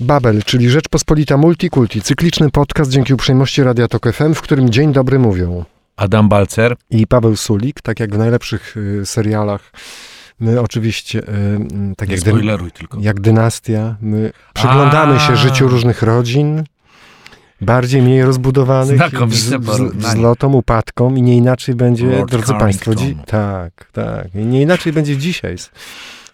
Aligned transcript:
Babel, 0.00 0.42
czyli 0.42 0.70
Rzeczpospolita 0.70 1.36
Multikulti, 1.36 2.02
cykliczny 2.02 2.50
podcast 2.50 2.90
dzięki 2.90 3.14
uprzejmości 3.14 3.62
Radia 3.62 3.88
Tok 3.88 4.12
FM, 4.12 4.34
w 4.34 4.42
którym 4.42 4.70
dzień 4.70 4.92
dobry 4.92 5.18
mówią 5.18 5.64
Adam 5.96 6.28
Balcer 6.28 6.76
i 6.90 7.06
Paweł 7.06 7.36
Sulik, 7.36 7.80
tak 7.80 8.00
jak 8.00 8.14
w 8.14 8.18
najlepszych 8.18 8.76
y, 8.76 9.06
serialach. 9.06 9.72
My 10.40 10.60
oczywiście, 10.60 11.18
y, 11.18 11.26
mm, 11.32 11.94
tak 11.96 12.08
Nie 12.08 12.14
jak, 12.14 12.20
spoileruj 12.24 12.72
tylko. 12.72 12.98
jak 13.00 13.20
Dynastia, 13.20 13.96
my 14.00 14.32
przyglądamy 14.54 15.20
się 15.20 15.36
życiu 15.36 15.68
różnych 15.68 16.02
rodzin, 16.02 16.64
bardziej, 17.60 18.02
mniej 18.02 18.22
rozbudowanych, 18.22 19.00
porównanie. 19.66 19.90
wzlotom, 19.94 20.54
upadkom 20.54 21.18
i 21.18 21.22
nie 21.22 21.36
inaczej 21.36 21.74
będzie, 21.74 22.06
Lord 22.06 22.30
drodzy 22.30 22.52
Państwo, 22.54 22.94
dzi- 22.94 22.98
Carrington. 22.98 23.24
tak, 23.26 23.90
tak, 23.92 24.34
i 24.34 24.38
nie 24.38 24.62
inaczej 24.62 24.92
będzie 24.92 25.16
dzisiaj. 25.16 25.56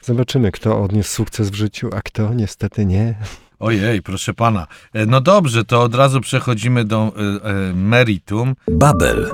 Zobaczymy, 0.03 0.53
kto 0.53 0.83
odniósł 0.83 1.11
sukces 1.11 1.51
w 1.51 1.55
życiu, 1.55 1.91
a 1.97 2.03
kto 2.03 2.35
niestety 2.35 2.87
nie. 2.87 3.15
Ojej, 3.59 4.03
proszę 4.03 4.35
pana. 4.35 4.67
E, 4.93 5.07
No 5.07 5.21
dobrze, 5.21 5.65
to 5.65 5.83
od 5.83 5.95
razu 5.95 6.21
przechodzimy 6.21 6.85
do 6.85 7.13
e, 7.43 7.51
e, 7.51 7.73
meritum. 7.75 8.55
Babel. 8.69 9.31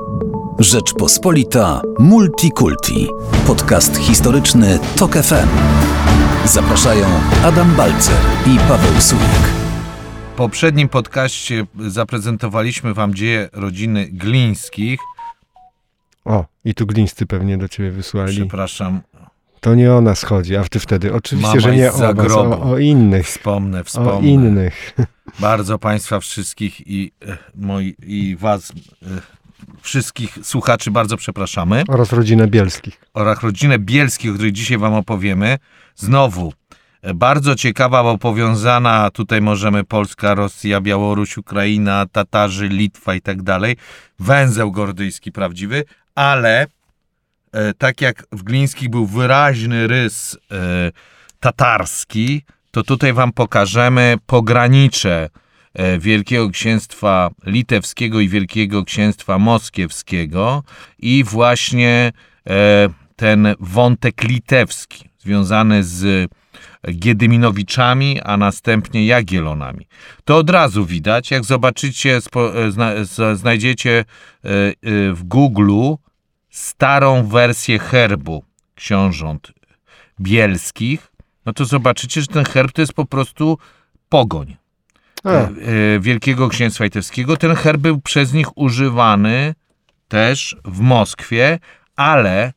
Rzeczpospolita 0.59 1.81
Multikulti. 1.99 3.09
Podcast 3.47 3.97
historyczny 3.97 4.79
TOK 4.97 5.13
FM. 5.13 5.49
Zapraszają 6.45 7.07
Adam 7.45 7.75
Balcer 7.75 8.17
i 8.47 8.59
Paweł 8.59 9.01
Sulik. 9.01 9.23
W 10.33 10.37
poprzednim 10.37 10.89
podcaście 10.89 11.67
zaprezentowaliśmy 11.89 12.95
wam 12.95 13.15
dzieje 13.15 13.49
rodziny 13.53 14.09
Glińskich. 14.13 15.01
O, 16.25 16.45
i 16.65 16.75
tu 16.75 16.87
glińscy 16.87 17.27
pewnie 17.27 17.59
do 17.59 17.69
ciebie 17.69 17.91
wysłali. 17.91 18.37
Przepraszam, 18.37 19.01
To 19.63 19.75
nie 19.75 19.93
o 19.93 20.01
nas 20.01 20.23
chodzi, 20.23 20.57
a 20.57 20.65
ty 20.65 20.81
wtedy 20.81 21.15
oczywiście, 21.15 21.49
Mama 21.49 21.61
że 21.61 21.77
nie 21.77 21.93
o 21.93 22.39
o, 22.41 22.71
o 22.73 22.79
innych. 22.79 23.27
wspomnę, 23.27 23.81
O 23.81 23.85
wspomnę. 23.85 24.29
innych. 24.29 24.95
Bardzo 25.39 25.79
państwa 25.79 26.21
wszystkich 26.21 26.87
i, 26.87 27.13
e, 27.29 27.39
moi, 27.55 27.95
i 28.07 28.37
was, 28.37 28.71
e, 29.03 29.07
wszystkich 29.83 30.39
słuchaczy 30.43 30.91
bardzo 30.91 31.17
przepraszamy. 31.17 31.83
Oraz 31.89 32.13
rodzinę 32.13 32.47
Bielskich. 32.49 33.01
oraz 33.15 33.43
rodzinę 33.43 33.79
Bielskich, 33.79 34.31
o 34.31 34.35
której 34.35 34.53
dzisiaj 34.53 34.79
wam 34.79 34.95
opowiemy. 34.95 35.59
Znowu, 35.97 36.53
e, 37.03 37.15
bardzo 37.15 37.55
ciekawa, 37.55 38.03
bo 38.03 38.19
powiązana 38.19 39.11
tutaj 39.11 39.41
możemy 39.41 39.85
Polska, 39.85 40.35
Rosja, 40.35 40.81
Białoruś, 40.81 41.37
Ukraina, 41.39 42.07
Tatarzy, 42.13 42.69
Litwa 42.69 43.15
i 43.15 43.21
tak 43.21 43.43
dalej. 43.43 43.77
Węzeł 44.19 44.73
gordyjski 44.73 45.33
prawdziwy, 45.33 45.85
ale 46.15 46.67
tak 47.79 48.01
jak 48.01 48.27
w 48.33 48.43
Glińskich 48.43 48.89
był 48.89 49.07
wyraźny 49.07 49.87
rys 49.87 50.39
e, 50.51 50.93
tatarski, 51.41 52.43
to 52.71 52.83
tutaj 52.83 53.13
wam 53.13 53.33
pokażemy 53.33 54.17
pogranicze 54.27 55.29
e, 55.75 55.99
Wielkiego 55.99 56.51
Księstwa 56.51 57.31
Litewskiego 57.47 58.21
i 58.21 58.29
Wielkiego 58.29 58.85
Księstwa 58.85 59.39
Moskiewskiego 59.39 60.63
i 60.99 61.25
właśnie 61.25 62.13
e, 62.49 62.89
ten 63.17 63.55
wątek 63.61 64.23
litewski 64.23 65.09
związany 65.19 65.85
z 65.85 66.31
Giedyminowiczami, 66.91 68.21
a 68.21 68.37
następnie 68.37 69.07
Jagielonami. 69.07 69.87
To 70.25 70.37
od 70.37 70.51
razu 70.51 70.87
widać, 70.87 71.31
jak 71.31 71.45
zobaczycie, 71.45 72.21
e, 73.17 73.37
znajdziecie 73.37 73.91
e, 73.91 74.49
e, 74.49 74.75
w 75.13 75.25
Google'u 75.25 75.97
starą 76.53 77.27
wersję 77.27 77.79
herbu 77.79 78.45
książąt 78.75 79.53
bielskich, 80.21 81.13
no 81.47 81.53
to 81.53 81.65
zobaczycie, 81.65 82.21
że 82.21 82.27
ten 82.27 82.45
herb 82.45 82.73
to 82.73 82.83
jest 82.83 82.93
po 82.93 83.05
prostu 83.05 83.59
pogoń. 84.09 84.57
E, 85.27 85.31
e, 85.31 85.51
Wielkiego 86.01 86.49
Księstwa 86.49 86.85
Litewskiego. 86.85 87.37
Ten 87.37 87.55
herb 87.55 87.81
był 87.81 88.01
przez 88.01 88.33
nich 88.33 88.59
używany 88.59 89.55
też 90.09 90.57
w 90.65 90.81
Moskwie, 90.81 91.59
ale 91.97 92.53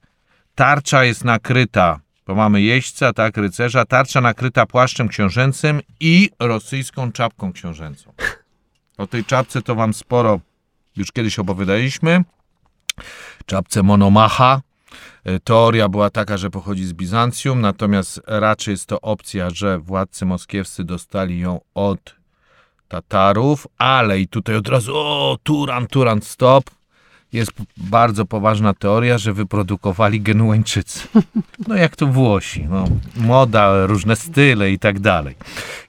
tarcza 0.55 1.03
jest 1.03 1.23
nakryta, 1.23 1.99
bo 2.27 2.35
mamy 2.35 2.61
jeźdźca, 2.61 3.13
tak, 3.13 3.37
rycerza, 3.37 3.85
tarcza 3.85 4.21
nakryta 4.21 4.65
płaszczem 4.65 5.07
książęcym 5.07 5.81
i 5.99 6.29
rosyjską 6.39 7.11
czapką 7.11 7.53
książęcą. 7.53 8.13
O 8.97 9.07
tej 9.07 9.25
czapce 9.25 9.61
to 9.61 9.75
wam 9.75 9.93
sporo 9.93 10.39
już 10.95 11.11
kiedyś 11.11 11.39
opowiadaliśmy. 11.39 12.23
Czapce 13.45 13.83
Monomacha. 13.83 14.61
E, 15.23 15.39
Teoria 15.39 15.89
była 15.89 16.09
taka, 16.09 16.37
że 16.37 16.49
pochodzi 16.49 16.85
z 16.85 16.93
Bizancjum, 16.93 17.61
natomiast 17.61 18.21
raczej 18.27 18.71
jest 18.71 18.85
to 18.85 19.01
opcja, 19.01 19.49
że 19.49 19.79
władcy 19.79 20.25
moskiewscy 20.25 20.83
dostali 20.83 21.39
ją 21.39 21.59
od 21.75 22.15
Tatarów, 22.87 23.67
ale 23.77 24.19
i 24.19 24.27
tutaj 24.27 24.55
od 24.55 24.67
razu, 24.67 24.91
o, 24.95 25.37
Turan, 25.43 25.87
Turan, 25.87 26.21
stop. 26.21 26.63
Jest 27.33 27.51
bardzo 27.77 28.25
poważna 28.25 28.73
teoria, 28.73 29.17
że 29.17 29.33
wyprodukowali 29.33 30.21
Genueńczycy. 30.21 31.07
No 31.67 31.75
jak 31.75 31.95
to 31.95 32.07
Włosi, 32.07 32.65
no, 32.69 32.85
moda, 33.15 33.85
różne 33.85 34.15
style 34.15 34.71
i 34.71 34.79
tak 34.79 34.99
dalej. 34.99 35.35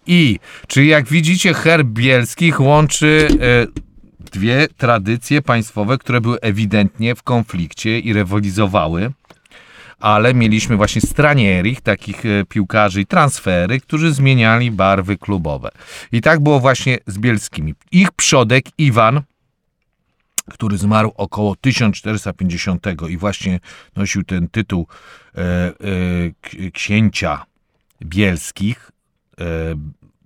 I, 0.06 0.38
czyli 0.68 0.88
jak 0.88 1.08
widzicie, 1.08 1.54
herb 1.54 1.88
bielskich 1.88 2.60
łączy 2.60 3.28
e, 3.40 3.85
dwie 4.30 4.68
tradycje 4.76 5.42
państwowe, 5.42 5.98
które 5.98 6.20
były 6.20 6.40
ewidentnie 6.40 7.14
w 7.14 7.22
konflikcie 7.22 7.98
i 7.98 8.12
rywalizowały 8.12 9.12
ale 9.98 10.34
mieliśmy 10.34 10.76
właśnie 10.76 11.00
stranierich, 11.00 11.80
takich 11.80 12.26
e, 12.26 12.44
piłkarzy 12.48 13.00
i 13.00 13.06
transfery, 13.06 13.80
którzy 13.80 14.14
zmieniali 14.14 14.70
barwy 14.70 15.18
klubowe. 15.18 15.70
I 16.12 16.20
tak 16.20 16.40
było 16.40 16.60
właśnie 16.60 16.98
z 17.06 17.18
Bielskimi. 17.18 17.74
Ich 17.92 18.12
przodek 18.12 18.66
Iwan, 18.78 19.22
który 20.50 20.78
zmarł 20.78 21.12
około 21.16 21.56
1450 21.56 22.86
i 23.08 23.16
właśnie 23.16 23.60
nosił 23.96 24.24
ten 24.24 24.48
tytuł 24.48 24.86
e, 25.34 25.40
e, 25.40 26.70
księcia 26.70 27.44
bielskich. 28.02 28.90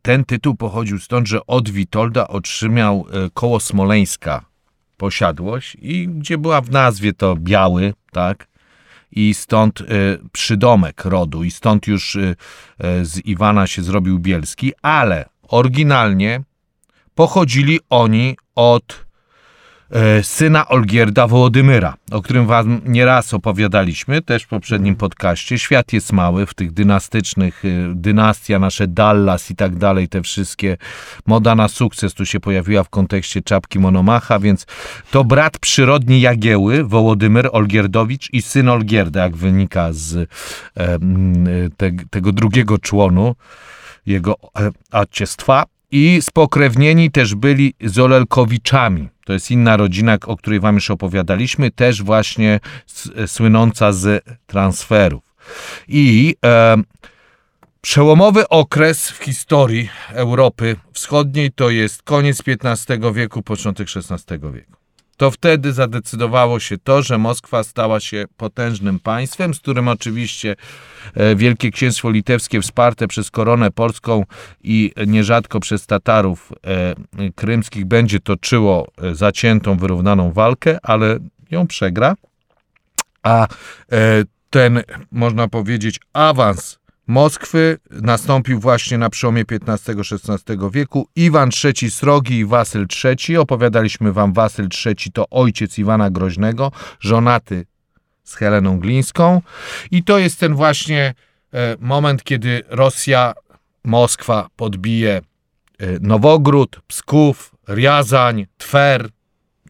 E, 0.01 0.03
ten 0.03 0.25
tytuł 0.25 0.55
pochodził 0.55 0.99
stąd, 0.99 1.29
że 1.29 1.47
od 1.47 1.71
Witolda 1.71 2.29
otrzymał 2.29 3.07
e, 3.13 3.31
koło 3.35 3.61
Smoleńska 3.61 4.45
posiadłość 4.97 5.77
i 5.81 6.09
gdzie 6.09 6.39
była 6.39 6.61
w 6.61 6.71
nazwie 6.71 7.13
to 7.13 7.37
biały, 7.37 7.95
tak? 8.13 8.51
i 9.13 9.35
stąd 9.35 9.81
y, 9.81 9.85
przydomek 10.33 11.05
rodu 11.05 11.45
i 11.45 11.51
stąd 11.51 11.87
już 11.87 12.15
y, 12.15 12.37
z 13.03 13.27
Iwana 13.27 13.67
się 13.67 13.83
zrobił 13.83 14.19
Bielski, 14.19 14.73
ale 14.83 15.29
oryginalnie 15.49 16.43
pochodzili 17.15 17.81
oni 17.91 18.37
od 18.55 19.07
syna 20.23 20.69
Olgierda 20.69 21.27
Wołodymyra, 21.27 21.95
o 22.11 22.23
którym 22.23 22.47
wam 22.47 22.81
nieraz 22.87 23.35
opowiadaliśmy, 23.35 24.23
też 24.23 24.43
w 24.43 24.49
poprzednim 24.49 24.97
podcaście. 24.97 25.59
Świat 25.59 25.93
jest 25.93 26.13
mały 26.13 26.47
w 26.47 26.55
tych 26.55 26.73
dynastycznych, 26.73 27.65
y, 27.65 27.93
dynastia 27.95 28.59
nasze 28.59 28.87
Dallas 28.89 29.51
i 29.51 29.57
tak 29.57 29.77
dalej, 29.77 30.09
te 30.09 30.23
wszystkie, 30.23 30.77
moda 31.27 31.55
na 31.55 31.69
sukces 31.69 32.15
tu 32.15 32.27
się 32.27 32.41
pojawiła 32.41 32.85
w 32.85 32.89
kontekście 32.89 33.43
czapki 33.43 33.79
Monomacha, 33.79 34.39
więc 34.39 34.67
to 35.11 35.25
brat 35.25 35.59
przyrodni 35.59 36.21
Jagieły, 36.21 36.85
Wołodymyr 36.85 37.49
Olgierdowicz 37.53 38.29
i 38.33 38.43
syn 38.43 38.69
Olgierda, 38.69 39.23
jak 39.23 39.37
wynika 39.37 39.89
z 39.93 40.15
e, 40.17 40.99
te, 41.77 41.91
tego 42.11 42.33
drugiego 42.33 42.79
członu 42.79 43.35
jego 44.07 44.37
e, 44.59 44.71
ojciestwa. 44.93 45.65
I 45.91 46.19
spokrewnieni 46.23 47.11
też 47.11 47.35
byli 47.35 47.75
z 47.85 47.99
Olelkowiczami. 47.99 49.09
To 49.25 49.33
jest 49.33 49.51
inna 49.51 49.77
rodzina, 49.77 50.19
o 50.27 50.37
której 50.37 50.61
wam 50.61 50.75
już 50.75 50.91
opowiadaliśmy, 50.91 51.71
też 51.71 52.03
właśnie 52.03 52.61
s, 52.89 53.11
słynąca 53.33 53.93
z 53.93 54.25
transferów. 54.47 55.23
I 55.89 56.37
e, 56.45 56.77
Przełomowy 57.81 58.49
okres 58.49 59.11
w 59.11 59.25
historii 59.25 59.89
Europy 60.09 60.77
Wschodniej 60.93 61.53
to 61.53 61.71
jest 61.71 62.03
koniec 62.03 62.43
XV 62.47 63.13
wieku, 63.15 63.43
początek 63.43 63.89
XVI 63.97 64.39
wieku. 64.53 64.80
To 65.21 65.31
wtedy 65.31 65.73
zadecydowało 65.73 66.61
się 66.61 66.79
to, 66.79 67.03
że 67.03 67.19
Moskwa 67.19 67.65
stała 67.65 68.01
się 68.01 68.25
potężnym 68.37 68.99
państwem, 68.99 69.55
z 69.55 69.61
którym 69.61 69.89
oczywiście 69.89 70.57
e, 71.15 71.37
Wielkie 71.37 71.71
Księstwo 71.71 72.11
Litewskie 72.11 72.61
wsparte 72.61 73.09
przez 73.09 73.31
koronę 73.31 73.71
polską 73.71 74.25
i 74.63 74.93
nierzadko 75.07 75.61
przez 75.61 75.87
Tatarów 75.87 76.53
e, 76.65 77.33
krymskich 77.33 77.85
będzie 77.85 78.21
toczyło 78.21 78.87
e, 79.03 79.15
zaciętą, 79.15 79.77
wyrównaną 79.77 80.33
walkę, 80.33 80.79
ale 80.83 81.19
ją 81.51 81.67
przegra. 81.67 82.15
A 83.23 83.47
ten, 84.51 84.83
można 85.13 85.49
powiedzieć, 85.49 86.01
awans 86.13 86.79
Moskwy 87.11 87.79
nastąpił 87.91 88.61
właśnie 88.61 88.99
na 88.99 89.11
przełomie 89.11 89.45
XV-XVI 89.51 90.71
wieku. 90.71 91.09
Iwan 91.17 91.51
III 91.65 91.91
Srogi 91.91 92.39
i 92.39 92.47
Wasyl 92.47 92.87
III. 93.05 93.37
Opowiadaliśmy 93.37 94.13
wam, 94.13 94.33
Wasyl 94.33 94.69
III 94.87 95.13
to 95.13 95.29
ojciec 95.31 95.79
Iwana 95.79 96.11
Groźnego, 96.11 96.73
żonaty 97.01 97.67
z 98.25 98.35
Heleną 98.35 98.79
Glińską. 98.79 99.43
I 99.91 100.05
to 100.05 100.19
jest 100.19 100.41
ten 100.41 100.55
właśnie 100.55 101.15
e, 101.55 101.77
moment, 101.81 102.25
kiedy 102.25 102.63
Rosja, 102.69 103.33
Moskwa 103.85 104.49
podbije 104.57 105.21
y, 105.83 105.99
Nowogród, 106.01 106.81
Psków, 106.87 107.55
Riazań, 107.69 108.47
Twer, 108.59 109.09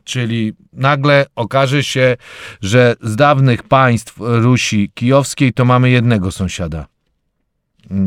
czyli 0.05 0.53
nagle 0.73 1.27
okaże 1.35 1.83
się, 1.83 2.17
że 2.63 2.97
z 3.03 3.17
dawnych 3.17 3.63
państw 3.63 4.15
Rusi 4.19 4.91
Kijowskiej 4.95 5.53
to 5.53 5.65
mamy 5.65 5.91
jednego 5.91 6.33
sąsiada 6.33 6.87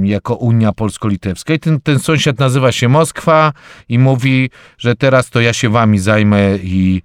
jako 0.04 0.36
Unia 0.36 0.72
Polsko-Litewska. 0.74 1.54
I 1.54 1.60
ten, 1.60 1.82
ten 1.82 2.00
sąsiad 2.00 2.40
nazywa 2.40 2.72
się 2.72 2.90
Moskwa 2.90 3.54
i 3.90 4.00
mówi, 4.00 4.50
że 4.78 4.96
teraz 4.96 5.30
to 5.30 5.42
ja 5.42 5.54
się 5.54 5.70
wami 5.70 6.00
zajmę 6.00 6.58
i, 6.64 7.02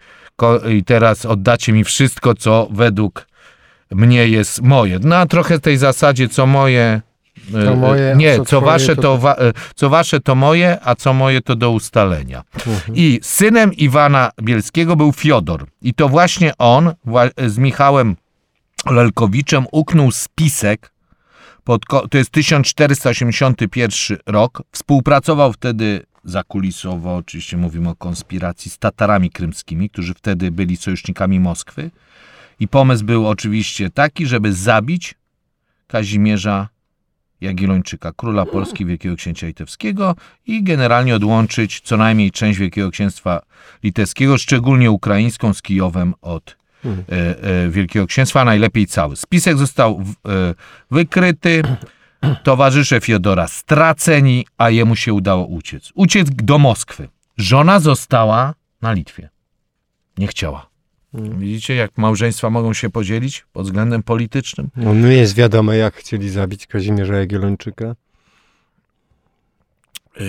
i 0.70 0.84
teraz 0.84 1.26
oddacie 1.26 1.72
mi 1.72 1.84
wszystko, 1.84 2.34
co 2.34 2.68
według 2.70 3.26
mnie 3.90 4.28
jest 4.28 4.62
moje. 4.62 4.98
Na 4.98 5.26
trochę 5.26 5.58
tej 5.58 5.76
zasadzie, 5.76 6.28
co 6.28 6.46
moje. 6.46 7.00
To 7.52 7.72
e, 7.72 7.76
moje, 7.76 8.12
a 8.12 8.14
nie, 8.14 8.36
co 8.36 8.44
co, 8.44 8.60
wasze 8.60 8.96
to- 8.96 9.02
to, 9.02 9.18
wa, 9.18 9.34
e, 9.34 9.52
co 9.74 9.88
wasze 9.90 10.20
to 10.20 10.34
moje, 10.34 10.78
a 10.84 10.94
co 10.94 11.12
moje 11.12 11.40
to 11.40 11.56
do 11.56 11.70
ustalenia. 11.70 12.42
Mhm. 12.54 12.96
I 12.96 13.20
synem 13.22 13.72
Iwana 13.74 14.30
Bielskiego 14.42 14.96
był 14.96 15.12
Fiodor. 15.12 15.66
I 15.82 15.94
to 15.94 16.08
właśnie 16.08 16.52
on 16.58 16.92
z 17.46 17.58
Michałem 17.58 18.16
Lelkowiczem 18.90 19.66
uknął 19.72 20.10
spisek, 20.10 20.90
pod, 21.68 22.10
to 22.10 22.18
jest 22.18 22.30
1481 22.30 24.18
rok. 24.26 24.62
Współpracował 24.72 25.52
wtedy 25.52 26.02
zakulisowo, 26.24 27.16
oczywiście 27.16 27.56
mówimy 27.56 27.88
o 27.88 27.94
konspiracji, 27.94 28.70
z 28.70 28.78
Tatarami 28.78 29.30
krymskimi, 29.30 29.90
którzy 29.90 30.14
wtedy 30.14 30.50
byli 30.50 30.76
sojusznikami 30.76 31.40
Moskwy. 31.40 31.90
I 32.60 32.68
pomysł 32.68 33.04
był 33.04 33.28
oczywiście 33.28 33.90
taki, 33.90 34.26
żeby 34.26 34.52
zabić 34.52 35.14
Kazimierza 35.86 36.68
Jagiellończyka, 37.40 38.12
króla 38.12 38.46
Polski, 38.46 38.86
Wielkiego 38.86 39.16
Księcia 39.16 39.46
Litewskiego 39.46 40.16
i 40.46 40.62
generalnie 40.62 41.14
odłączyć 41.14 41.80
co 41.80 41.96
najmniej 41.96 42.30
część 42.30 42.58
Wielkiego 42.58 42.90
Księstwa 42.90 43.40
Litewskiego, 43.82 44.38
szczególnie 44.38 44.90
ukraińską 44.90 45.54
z 45.54 45.62
Kijowem 45.62 46.14
od 46.22 46.57
E, 46.84 47.42
e, 47.64 47.68
Wielkiego 47.68 48.06
Księstwa, 48.06 48.44
najlepiej 48.44 48.86
cały. 48.86 49.16
Spisek 49.16 49.58
został 49.58 50.02
e, 50.28 50.54
wykryty, 50.90 51.62
towarzysze 52.42 53.00
Fiodora 53.00 53.48
straceni, 53.48 54.46
a 54.58 54.70
jemu 54.70 54.96
się 54.96 55.12
udało 55.12 55.46
uciec. 55.46 55.92
Uciec 55.94 56.28
do 56.30 56.58
Moskwy. 56.58 57.08
Żona 57.36 57.80
została 57.80 58.54
na 58.82 58.92
Litwie. 58.92 59.28
Nie 60.18 60.26
chciała. 60.26 60.68
Mhm. 61.14 61.38
Widzicie, 61.38 61.74
jak 61.74 61.98
małżeństwa 61.98 62.50
mogą 62.50 62.72
się 62.72 62.90
podzielić 62.90 63.46
pod 63.52 63.66
względem 63.66 64.02
politycznym? 64.02 64.68
No 64.76 64.94
nie 64.94 65.16
jest 65.16 65.34
wiadomo, 65.34 65.72
jak 65.72 65.94
chcieli 65.94 66.30
zabić 66.30 66.66
Kazimierza 66.66 67.14
Jagiellończyka. 67.14 67.94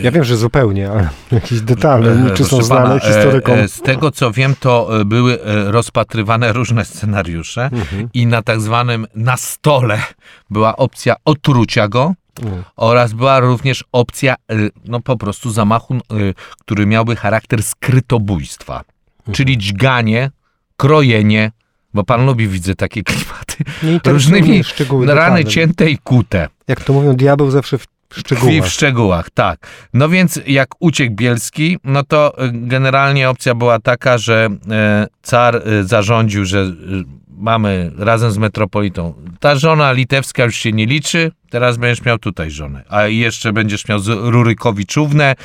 Ja 0.03 0.11
wiem, 0.11 0.23
że 0.23 0.37
zupełnie, 0.37 0.91
ale 0.91 1.09
jakieś 1.31 1.61
detale, 1.61 2.11
E, 2.11 2.33
czy 2.33 2.43
są 2.45 2.63
znane 2.63 2.95
e, 2.95 2.99
historykom? 2.99 3.67
Z 3.67 3.81
tego 3.81 4.11
co 4.11 4.31
wiem, 4.31 4.55
to 4.59 4.89
były 5.05 5.39
rozpatrywane 5.65 6.53
różne 6.59 6.85
scenariusze 6.85 7.63
Mhm. 7.73 8.09
i 8.13 8.27
na 8.27 8.41
tak 8.41 8.61
zwanym 8.61 9.07
na 9.15 9.37
stole 9.37 10.01
była 10.49 10.75
opcja 10.77 11.15
otrucia 11.25 11.87
go 11.87 12.13
Mhm. 12.43 12.63
oraz 12.75 13.13
była 13.13 13.39
również 13.39 13.83
opcja 13.91 14.35
no 14.85 14.99
po 14.99 15.17
prostu 15.17 15.51
zamachu, 15.51 15.95
który 16.59 16.85
miałby 16.85 17.15
charakter 17.15 17.63
skrytobójstwa, 17.63 18.83
Mhm. 19.19 19.35
czyli 19.35 19.57
dźganie, 19.57 20.31
krojenie, 20.77 21.51
bo 21.93 22.03
pan 22.03 22.25
lubi, 22.25 22.47
widzę, 22.47 22.75
takie 22.75 23.03
klimaty, 23.03 23.55
interesują 23.83 24.13
różnymi 24.13 24.61
rany 25.07 25.45
cięte 25.45 25.89
i 25.89 25.97
kute. 25.97 26.47
Jak 26.67 26.81
to 26.83 26.93
mówią, 26.93 27.15
diabeł 27.15 27.51
zawsze 27.51 27.77
w 27.77 27.87
szczegółach. 28.17 28.65
w 28.65 28.67
szczegółach, 28.67 29.29
tak. 29.29 29.67
No 29.93 30.09
więc 30.09 30.39
jak 30.47 30.69
uciekł 30.79 31.15
Bielski, 31.15 31.77
no 31.83 32.03
to 32.03 32.45
y, 32.45 32.51
generalnie 32.53 33.29
opcja 33.29 33.55
była 33.55 33.79
taka, 33.79 34.17
że 34.17 34.49
e, 34.71 35.07
car 35.21 35.55
e, 35.55 35.83
zarządził, 35.83 36.45
że 36.45 36.65
mamy 37.39 37.91
razem 37.97 38.31
z 38.31 38.37
metropolitą. 38.37 39.13
Ta 39.39 39.55
żona 39.55 39.91
litewska 39.91 40.43
już 40.43 40.55
się 40.55 40.71
nie 40.71 40.85
liczy, 40.85 41.31
teraz 41.49 41.77
będziesz 41.77 42.05
miał 42.05 42.17
tutaj 42.17 42.51
żonę. 42.51 42.83
A 42.89 43.03
jeszcze 43.07 43.53
będziesz 43.53 43.87
miał 43.87 43.99
Rurykowiczównę, 44.07 45.35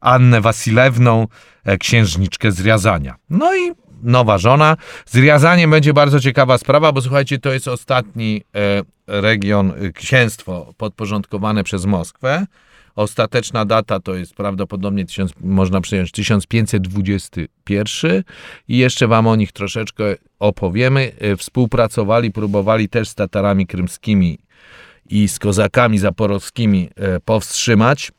Annę 0.00 0.40
Wasilewną, 0.40 1.26
e, 1.64 1.78
księżniczkę 1.78 2.52
z 2.52 2.60
Riazania. 2.60 3.14
No 3.30 3.56
i 3.56 3.72
nowa 4.02 4.38
żona. 4.38 4.76
Z 5.06 5.16
Riazaniem 5.16 5.70
będzie 5.70 5.92
bardzo 5.92 6.20
ciekawa 6.20 6.58
sprawa, 6.58 6.92
bo 6.92 7.02
słuchajcie, 7.02 7.38
to 7.38 7.52
jest 7.52 7.68
ostatni 7.68 8.42
e, 8.54 8.82
region, 9.06 9.70
e, 9.70 9.92
księstwo 9.92 10.74
podporządkowane 10.76 11.64
przez 11.64 11.84
Moskwę. 11.84 12.46
Ostateczna 12.96 13.64
data 13.64 14.00
to 14.00 14.14
jest 14.14 14.34
prawdopodobnie, 14.34 15.04
tysiąc, 15.04 15.32
można 15.40 15.80
przyjąć, 15.80 16.10
1521 16.10 18.22
i 18.68 18.78
jeszcze 18.78 19.08
wam 19.08 19.26
o 19.26 19.36
nich 19.36 19.52
troszeczkę 19.52 20.04
opowiemy. 20.38 21.12
E, 21.20 21.36
Współpracowali, 21.36 22.30
próbowali 22.30 22.88
też 22.88 23.08
z 23.08 23.14
Tatarami 23.14 23.66
krymskimi 23.66 24.38
i 25.10 25.28
z 25.28 25.38
kozakami 25.38 25.98
zaporowskimi 25.98 26.88
powstrzymać. 27.24 28.12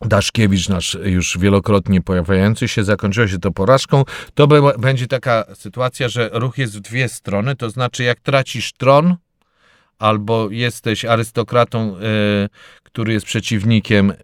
Daszkiewicz, 0.00 0.68
nasz 0.68 0.96
już 1.04 1.38
wielokrotnie 1.38 2.00
pojawiający 2.00 2.68
się, 2.68 2.84
zakończyło 2.84 3.28
się 3.28 3.38
to 3.38 3.50
porażką. 3.50 4.04
To 4.34 4.46
be- 4.46 4.78
będzie 4.78 5.06
taka 5.06 5.44
sytuacja, 5.54 6.08
że 6.08 6.30
ruch 6.32 6.58
jest 6.58 6.78
w 6.78 6.80
dwie 6.80 7.08
strony, 7.08 7.56
to 7.56 7.70
znaczy 7.70 8.02
jak 8.04 8.20
tracisz 8.20 8.72
tron, 8.72 9.16
albo 9.98 10.50
jesteś 10.50 11.04
arystokratą, 11.04 11.96
e, 11.96 12.00
który 12.82 13.12
jest 13.12 13.26
przeciwnikiem 13.26 14.10
e, 14.10 14.14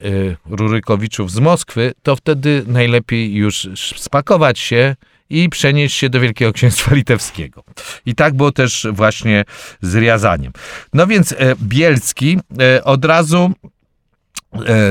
Rurykowiczów 0.51 1.31
z 1.31 1.39
Moskwy, 1.39 1.93
to 2.03 2.17
wtedy 2.17 2.65
najlepiej 2.67 3.35
już 3.35 3.69
spakować 3.97 4.59
się 4.59 4.97
i 5.31 5.49
przenieść 5.49 5.97
się 5.97 6.11
do 6.11 6.21
Wielkiego 6.21 6.53
Księstwa 6.53 6.95
Litewskiego. 6.95 7.65
I 8.07 8.15
tak 8.15 8.35
było 8.35 8.53
też 8.53 8.87
właśnie 8.93 9.45
z 9.81 9.97
Riazaniem. 9.97 10.53
No 10.93 11.07
więc 11.07 11.33
e, 11.33 11.37
Bielski 11.63 12.39
od 12.85 13.05
razu 13.05 13.53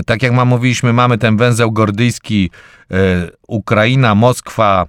tak 0.06 0.24
jak 0.24 0.31
ma, 0.31 0.45
mówiliśmy, 0.45 0.94
mamy 0.94 1.18
ten 1.18 1.38
węzeł 1.38 1.71
gordyjski 1.71 2.50
e, 2.92 2.95
Ukraina, 3.48 4.15
Moskwa, 4.15 4.88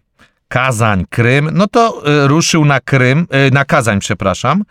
Kazań, 0.48 1.04
Krym, 1.10 1.50
no 1.52 1.66
to 1.66 2.02
e, 2.06 2.28
ruszył 2.28 2.64
na 2.64 2.80
Krym, 2.80 3.26
e, 3.30 3.50
na 3.50 3.64
Kazań, 3.64 4.00
przepraszam, 4.00 4.64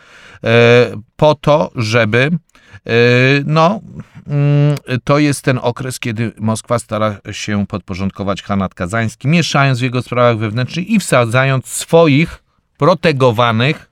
e, 0.44 0.92
po 1.16 1.36
to, 1.36 1.72
żeby 1.76 2.20
e, 2.20 2.92
no, 3.46 3.80
mm, 4.28 4.78
to 5.04 5.20
jest 5.20 5.42
ten 5.42 5.60
okres, 5.62 6.00
kiedy 6.00 6.32
Moskwa 6.40 6.80
stara 6.80 7.18
się 7.32 7.68
podporządkować 7.68 8.42
Hanat 8.42 8.74
Kazański, 8.74 9.28
mieszając 9.28 9.80
w 9.80 9.83
jego 9.83 10.02
sprawach 10.02 10.38
wewnętrznych 10.38 10.88
i 10.88 11.00
wsadzając 11.00 11.68
swoich 11.68 12.44
protegowanych 12.78 13.92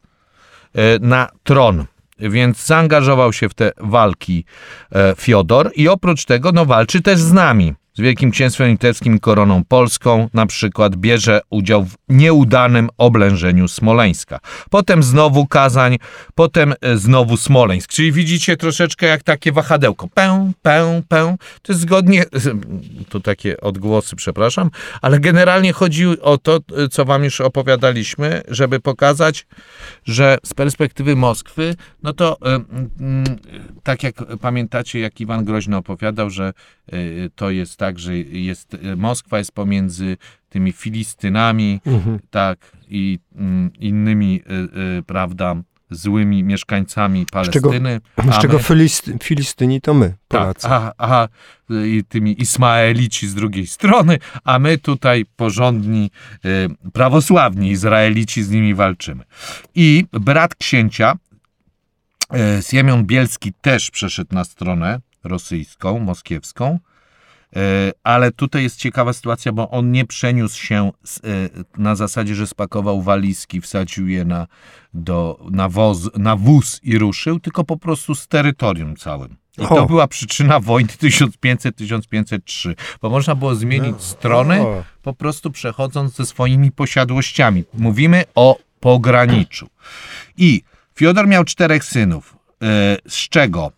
e, 0.75 0.99
na 0.99 1.29
tron. 1.43 1.85
Więc 2.21 2.65
zaangażował 2.65 3.33
się 3.33 3.49
w 3.49 3.53
te 3.53 3.71
walki 3.77 4.45
e, 4.91 5.13
Fiodor 5.17 5.71
i 5.75 5.87
oprócz 5.87 6.25
tego 6.25 6.51
no, 6.51 6.65
walczy 6.65 7.01
też 7.01 7.19
z 7.19 7.33
nami, 7.33 7.73
z 7.93 8.01
Wielkim 8.01 8.31
Księstwem 8.31 8.69
Litewskim 8.69 9.15
i 9.15 9.19
Koroną 9.19 9.63
Polską. 9.63 10.29
Na 10.33 10.45
przykład 10.45 10.95
bierze 10.95 11.41
udział 11.49 11.85
w 11.85 11.95
nieudanym 12.09 12.89
oblężeniu 12.97 13.67
Smoleńska. 13.67 14.39
Potem 14.69 15.03
znowu 15.03 15.47
Kazań, 15.47 15.97
potem 16.35 16.73
e, 16.81 16.97
znowu 16.97 17.37
Smoleńsk. 17.37 17.89
Czyli 17.89 18.11
widzicie 18.11 18.57
troszeczkę 18.57 19.05
jak 19.05 19.23
takie 19.23 19.51
wahadełko. 19.51 20.07
Pę, 20.13 20.51
pę, 20.61 21.01
pę. 21.07 21.35
To 21.61 21.73
jest 21.73 21.81
zgodnie, 21.81 22.23
to 23.09 23.19
takie 23.19 23.61
odgłosy, 23.61 24.15
przepraszam, 24.15 24.69
ale 25.01 25.19
generalnie 25.19 25.73
chodzi 25.73 26.05
o 26.21 26.37
to, 26.37 26.59
e, 26.77 26.87
co 26.87 27.05
wam 27.05 27.23
już 27.23 27.41
opowiadaliśmy, 27.41 28.41
żeby 28.47 28.79
pokazać, 28.79 29.47
że 30.05 30.37
z 30.43 30.53
perspektywy 30.53 31.15
Moskwy, 31.15 31.75
no 32.03 32.13
to 32.13 32.37
y, 32.37 33.79
tak 33.83 34.03
jak 34.03 34.15
pamiętacie, 34.41 34.99
jak 34.99 35.21
Iwan 35.21 35.45
Groźny 35.45 35.77
opowiadał, 35.77 36.29
że 36.29 36.53
to 37.35 37.49
jest 37.49 37.80
tak, 37.81 37.99
że 37.99 38.17
jest, 38.17 38.77
Moskwa 38.97 39.37
jest 39.37 39.51
pomiędzy 39.51 40.17
tymi 40.49 40.71
Filistynami, 40.71 41.81
Mhm. 41.85 42.19
tak, 42.29 42.71
i 42.89 43.19
mm, 43.35 43.71
innymi, 43.79 44.41
y, 44.41 44.97
y, 44.99 45.03
prawda, 45.03 45.55
złymi 45.91 46.43
mieszkańcami 46.43 47.25
czego- 47.25 47.69
Palestyny. 47.69 48.01
Z 48.37 48.41
czego 48.41 48.57
my- 48.57 48.63
Filisty, 48.63 49.17
Filistyni 49.23 49.81
to 49.81 49.93
my, 49.93 50.13
Polacy. 50.27 50.61
tak, 50.67 50.93
a, 50.97 51.21
a 51.21 51.27
i 51.85 52.03
tymi 52.09 52.41
Ismaelici 52.41 53.27
z 53.27 53.33
drugiej 53.35 53.67
strony, 53.67 54.19
a 54.43 54.59
my 54.59 54.77
tutaj 54.77 55.25
porządni, 55.35 56.11
y, 56.45 56.91
prawosławni 56.93 57.71
Izraelici 57.71 58.43
z 58.43 58.49
nimi 58.51 58.73
walczymy. 58.75 59.23
I 59.75 60.05
brat 60.13 60.55
księcia, 60.55 61.13
y, 62.59 62.63
Siemion 62.63 63.05
Bielski 63.05 63.53
też 63.61 63.91
przeszedł 63.91 64.35
na 64.35 64.43
stronę 64.43 64.99
rosyjską, 65.23 65.99
moskiewską 65.99 66.79
ale 68.03 68.31
tutaj 68.31 68.63
jest 68.63 68.77
ciekawa 68.77 69.13
sytuacja, 69.13 69.51
bo 69.51 69.69
on 69.69 69.91
nie 69.91 70.05
przeniósł 70.05 70.63
się 70.63 70.91
z, 71.03 71.17
e, 71.17 71.21
na 71.77 71.95
zasadzie, 71.95 72.35
że 72.35 72.47
spakował 72.47 73.01
walizki, 73.01 73.61
wsadził 73.61 74.07
je 74.07 74.25
na, 74.25 74.47
do, 74.93 75.45
na, 75.51 75.69
woz, 75.69 76.09
na 76.17 76.35
wóz 76.35 76.79
i 76.83 76.97
ruszył, 76.97 77.39
tylko 77.39 77.63
po 77.63 77.77
prostu 77.77 78.15
z 78.15 78.27
terytorium 78.27 78.95
całym. 78.95 79.35
I 79.57 79.67
to 79.67 79.83
O. 79.83 79.85
była 79.85 80.07
przyczyna 80.07 80.59
wojny 80.59 80.89
1500-1503, 80.89 82.75
bo 83.01 83.09
można 83.09 83.35
było 83.35 83.55
zmienić 83.55 84.01
strony 84.01 84.61
O. 84.61 84.83
po 85.01 85.13
prostu 85.13 85.51
przechodząc 85.51 86.15
ze 86.15 86.25
swoimi 86.25 86.71
posiadłościami. 86.71 87.63
Mówimy 87.73 88.23
o 88.35 88.57
pograniczu. 88.79 89.69
I 90.37 90.61
Fiodor 90.95 91.27
miał 91.27 91.43
czterech 91.43 91.83
synów, 91.83 92.35
e, 92.63 92.97
z 93.07 93.29
czego 93.29 93.71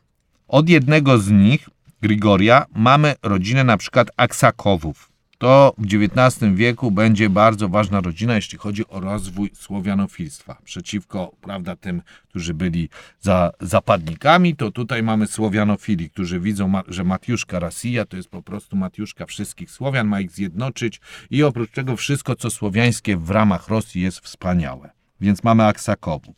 od 0.47 0.69
jednego 0.69 1.17
z 1.17 1.29
nich, 1.29 1.69
Grigoria, 2.03 2.65
mamy 2.75 3.15
rodzinę 3.23 3.63
na 3.63 3.77
przykład 3.77 4.11
Aksakowów. 4.17 5.09
To 5.37 5.75
w 5.77 5.85
XIX 5.85 6.53
wieku 6.53 6.91
będzie 6.91 7.29
bardzo 7.29 7.69
ważna 7.69 8.01
rodzina, 8.01 8.35
jeśli 8.35 8.57
chodzi 8.57 8.87
o 8.87 8.99
rozwój 8.99 9.51
słowianofilstwa. 9.53 10.57
Przeciwko, 10.63 11.31
prawda, 11.41 11.75
tym, 11.75 12.01
którzy 12.29 12.53
byli 12.53 12.89
za 13.21 13.51
zapadnikami, 13.61 14.55
to 14.55 14.71
tutaj 14.71 15.03
mamy 15.03 15.27
słowianofili, 15.27 16.09
którzy 16.09 16.39
widzą, 16.39 16.73
że 16.87 17.03
Matiuszka 17.03 17.59
Rasija 17.59 18.05
to 18.05 18.17
jest 18.17 18.29
po 18.29 18.41
prostu 18.41 18.75
Matiuszka 18.75 19.25
wszystkich 19.25 19.71
Słowian, 19.71 20.07
ma 20.07 20.19
ich 20.19 20.31
zjednoczyć 20.31 21.01
i 21.29 21.43
oprócz 21.43 21.71
tego 21.71 21.95
wszystko, 21.95 22.35
co 22.35 22.49
słowiańskie 22.49 23.17
w 23.17 23.29
ramach 23.29 23.67
Rosji 23.67 24.01
jest 24.01 24.19
wspaniałe. 24.19 25.02
Więc 25.23 25.43
mamy 25.43 25.63
Aksakowów. 25.65 26.35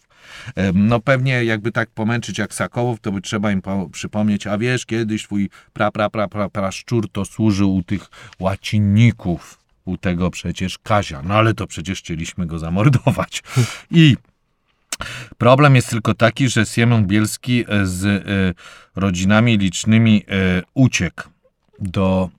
No 0.74 1.00
pewnie 1.00 1.44
jakby 1.46 1.72
tak 1.72 1.90
pomęczyć 1.90 2.40
Aksakowów, 2.40 3.00
to 3.00 3.12
by 3.12 3.22
trzeba 3.22 3.52
im 3.52 3.62
po- 3.62 3.90
przypomnieć, 3.90 4.48
a 4.48 4.58
wiesz, 4.58 4.86
kiedyś 4.86 5.24
twój 5.24 5.50
pra, 5.74 5.92
pra, 5.92 6.10
pra, 6.10 6.28
pra, 6.28 6.50
pra 6.50 6.72
szczur 6.72 7.12
to 7.12 7.26
służył 7.26 7.76
u 7.76 7.84
tych 7.84 8.10
łacinników, 8.40 9.60
u 9.86 9.98
tego 9.98 10.32
przecież 10.32 10.78
Kazia. 10.78 11.22
No 11.22 11.34
ale 11.36 11.54
to 11.54 11.68
przecież 11.68 12.00
chcieliśmy 12.00 12.46
go 12.46 12.60
zamordować. 12.60 13.44
I 13.92 14.18
problem 15.38 15.76
jest 15.76 15.90
tylko 15.90 16.14
taki, 16.14 16.50
że 16.50 16.66
Siemon 16.66 17.06
Bielski 17.08 17.66
e, 17.68 17.86
z 17.86 18.06
e, 18.06 18.22
rodzinami 19.02 19.58
licznymi 19.58 20.24
e, 20.28 20.62
uciekł 20.74 21.24
do 21.80 22.30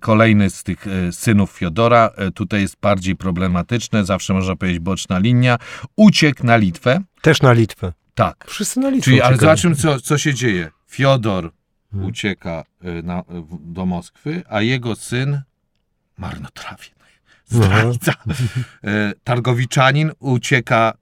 kolejny 0.00 0.50
z 0.50 0.62
tych 0.62 0.86
e, 0.86 1.12
synów 1.12 1.50
Fiodora. 1.50 2.10
E, 2.16 2.30
Tutaj 2.30 2.60
jest 2.60 2.76
bardziej 2.80 3.16
problematyczne, 3.16 4.04
zawsze 4.04 4.34
można 4.34 4.56
powiedzieć 4.56 4.80
boczna 4.80 5.18
linia. 5.18 5.58
Uciekł 5.96 6.46
na 6.46 6.56
Litwę. 6.56 7.00
Też 7.22 7.42
na 7.42 7.52
Litwę. 7.52 7.92
Tak. 8.14 8.44
Wszyscy 8.48 8.80
na 8.80 8.90
Litwę 8.90 9.04
Czyli, 9.04 9.22
ale 9.22 9.36
zobaczmy, 9.36 9.74
co, 9.76 10.00
co 10.00 10.18
się 10.18 10.34
dzieje. 10.34 10.70
Fiodor 10.90 11.50
Hmm. 11.92 12.08
ucieka 12.08 12.64
y, 12.84 13.02
na, 13.02 13.22
do 13.60 13.86
Moskwy, 13.86 14.42
a 14.48 14.60
jego 14.60 14.96
syn 14.96 15.42
marnotrawie. 16.18 16.84
No. 17.52 17.62
Zdrajca. 17.64 18.12
Y, 18.84 19.12
Targowiczanin 19.24 20.12
ucieka, 20.18 20.92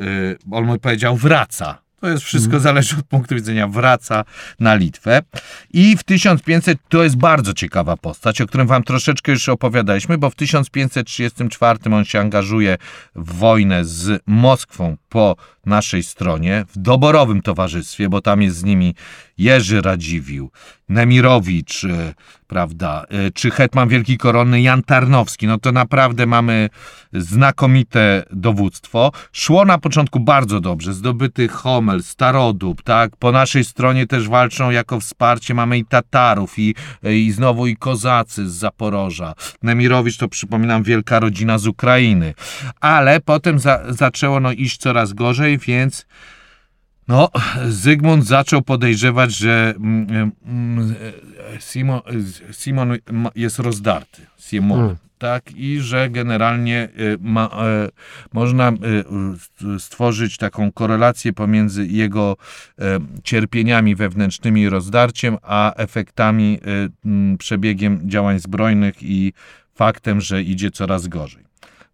y, 0.00 0.38
on 0.50 0.64
mu 0.64 0.78
powiedział, 0.78 1.16
wraca. 1.16 1.78
To 2.04 2.08
jest 2.08 2.24
wszystko 2.24 2.50
Hmm. 2.50 2.62
zależy 2.62 2.96
od 2.98 3.06
punktu 3.06 3.34
widzenia, 3.34 3.68
wraca 3.68 4.24
na 4.60 4.74
Litwę. 4.74 5.22
I 5.72 5.96
w 5.96 6.02
1500, 6.02 6.78
to 6.88 7.02
jest 7.04 7.16
bardzo 7.16 7.54
ciekawa 7.54 7.96
postać, 7.96 8.40
o 8.40 8.46
którym 8.46 8.66
wam 8.66 8.82
troszeczkę 8.82 9.32
już 9.32 9.48
opowiadaliśmy, 9.48 10.18
bo 10.18 10.30
w 10.30 10.34
1534 10.34 11.78
on 11.94 12.04
się 12.04 12.20
angażuje 12.20 12.78
w 13.14 13.34
wojnę 13.34 13.84
z 13.84 14.22
Moskwą 14.26 14.96
po 15.08 15.36
naszej 15.66 16.02
stronie, 16.02 16.64
w 16.74 16.78
doborowym 16.78 17.42
towarzystwie, 17.42 18.08
bo 18.08 18.20
tam 18.20 18.42
jest 18.42 18.56
z 18.56 18.64
nimi 18.64 18.94
Jerzy 19.38 19.80
Radziwił, 19.80 20.50
Nemirowicz, 20.88 21.84
e, 21.84 22.14
prawda, 22.46 23.04
e, 23.08 23.30
czy 23.30 23.50
hetman 23.50 23.88
wielki 23.88 24.18
koronny 24.18 24.62
Jan 24.62 24.82
Tarnowski. 24.82 25.46
No 25.46 25.58
to 25.58 25.72
naprawdę 25.72 26.26
mamy 26.26 26.70
znakomite 27.12 28.24
dowództwo. 28.30 29.12
Szło 29.32 29.64
na 29.64 29.78
początku 29.78 30.20
bardzo 30.20 30.60
dobrze. 30.60 30.94
Zdobyty 30.94 31.48
Homel, 31.48 32.02
Starodub, 32.02 32.82
tak? 32.82 33.16
Po 33.16 33.32
naszej 33.32 33.64
stronie 33.64 34.06
też 34.06 34.28
walczą 34.28 34.70
jako 34.70 35.00
wsparcie. 35.00 35.54
Mamy 35.54 35.78
i 35.78 35.84
Tatarów, 35.84 36.58
i, 36.58 36.74
i 37.02 37.32
znowu 37.32 37.66
i 37.66 37.76
Kozacy 37.76 38.48
z 38.48 38.52
Zaporoża. 38.52 39.34
Nemirowicz 39.62 40.16
to 40.16 40.28
przypominam 40.28 40.82
wielka 40.82 41.20
rodzina 41.20 41.58
z 41.58 41.66
Ukrainy. 41.66 42.34
Ale 42.80 43.20
potem 43.20 43.58
za, 43.58 43.80
zaczęło 43.88 44.40
no, 44.40 44.52
iść 44.52 44.76
coraz 44.76 45.12
gorzej, 45.12 45.53
więc 45.58 46.06
no, 47.08 47.28
Zygmunt 47.68 48.26
zaczął 48.26 48.62
podejrzewać, 48.62 49.34
że 49.34 49.74
mm, 49.76 50.32
mm, 50.46 50.94
e, 51.56 51.60
Simon, 51.60 52.00
Simon 52.52 52.98
jest 53.34 53.58
rozdarty. 53.58 54.22
Simon, 54.38 54.80
Mm. 54.80 54.96
tak? 55.18 55.52
I 55.56 55.80
że 55.80 56.10
generalnie 56.10 56.78
e, 56.82 56.88
ma, 57.20 57.44
e, 57.46 57.88
można 58.32 58.68
e, 58.68 58.74
stworzyć 59.78 60.36
taką 60.36 60.72
korelację 60.72 61.32
pomiędzy 61.32 61.86
jego 61.86 62.36
cierpieniami 63.24 63.94
wewnętrznymi 63.94 64.68
rozdarciem, 64.68 65.36
a 65.42 65.74
efektami, 65.74 66.58
przebiegiem 67.38 68.10
działań 68.10 68.40
zbrojnych 68.40 69.02
i 69.02 69.32
faktem, 69.74 70.20
że 70.20 70.42
idzie 70.42 70.70
coraz 70.70 71.08
gorzej. 71.08 71.44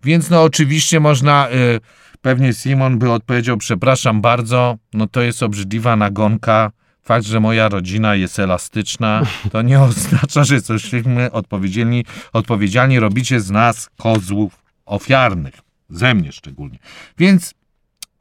Więc 0.04 0.30
no 0.30 0.42
oczywiście 0.42 1.00
można, 1.00 1.48
y, 1.50 1.80
pewnie 2.22 2.52
Simon 2.52 2.98
by 2.98 3.12
odpowiedział, 3.12 3.56
przepraszam 3.56 4.20
bardzo, 4.20 4.76
no 4.94 5.06
to 5.06 5.22
jest 5.22 5.42
obrzydliwa 5.42 5.96
nagonka. 5.96 6.70
Fakt, 7.02 7.26
że 7.26 7.40
moja 7.40 7.68
rodzina 7.68 8.14
jest 8.14 8.38
elastyczna, 8.38 9.22
to 9.52 9.62
nie 9.62 9.80
oznacza, 9.90 10.44
że 10.44 10.54
jesteśmy 10.54 11.32
odpowiedzialni, 11.32 12.04
odpowiedzialni 12.32 13.00
robicie 13.00 13.40
z 13.40 13.50
nas 13.50 13.90
kozłów 13.98 14.62
ofiarnych. 14.86 15.54
Ze 15.88 16.14
mnie 16.14 16.32
szczególnie. 16.32 16.78
Więc 17.18 17.54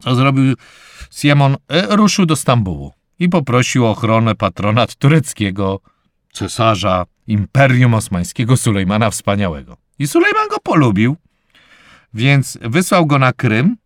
co 0.03 0.15
zrobił 0.15 0.55
Simon? 1.11 1.57
E, 1.67 1.95
Ruszył 1.95 2.25
do 2.25 2.35
Stambułu 2.35 2.93
i 3.19 3.29
poprosił 3.29 3.85
o 3.85 3.91
ochronę 3.91 4.35
patronat 4.35 4.95
tureckiego 4.95 5.79
cesarza 6.33 7.05
Imperium 7.27 7.93
Osmańskiego 7.93 8.57
Sulejmana 8.57 9.09
Wspaniałego. 9.09 9.77
I 9.99 10.07
Sulejman 10.07 10.47
go 10.49 10.57
polubił, 10.63 11.17
więc 12.13 12.57
wysłał 12.61 13.05
go 13.05 13.19
na 13.19 13.33
Krym 13.33 13.77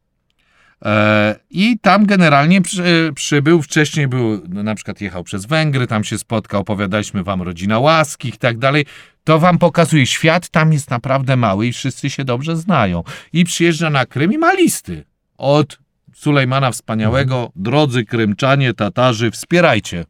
i 1.50 1.80
tam 1.82 2.06
generalnie 2.06 2.62
przy, 2.62 3.12
przybył. 3.16 3.62
Wcześniej 3.62 4.08
był, 4.08 4.42
no, 4.50 4.64
na 4.64 4.76
przykład 4.76 5.02
jechał 5.02 5.24
przez 5.24 5.46
Węgry, 5.46 5.88
tam 5.88 6.04
się 6.04 6.18
spotkał, 6.18 6.62
opowiadaliśmy 6.62 7.24
wam 7.24 7.42
rodzina 7.42 7.80
łaskich 7.80 8.36
i 8.36 8.38
tak 8.38 8.58
dalej. 8.58 8.86
To 9.24 9.40
wam 9.40 9.58
pokazuje, 9.58 10.06
świat 10.06 10.50
tam 10.50 10.74
jest 10.74 10.90
naprawdę 10.90 11.36
mały 11.36 11.68
i 11.68 11.74
wszyscy 11.74 12.10
się 12.10 12.26
dobrze 12.26 12.58
znają. 12.58 13.04
I 13.34 13.44
przyjeżdża 13.44 13.90
na 13.90 14.06
Krym 14.06 14.34
i 14.34 14.38
ma 14.38 14.54
listy 14.54 15.06
od 15.38 15.80
Sulejmana 16.14 16.72
Wspaniałego. 16.72 17.52
Drodzy 17.56 18.06
Krymczanie, 18.06 18.74
Tatarzy, 18.74 19.32
wspierajcie. 19.32 20.06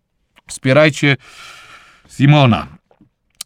Wspierajcie 0.48 1.18
Simona. 2.10 2.68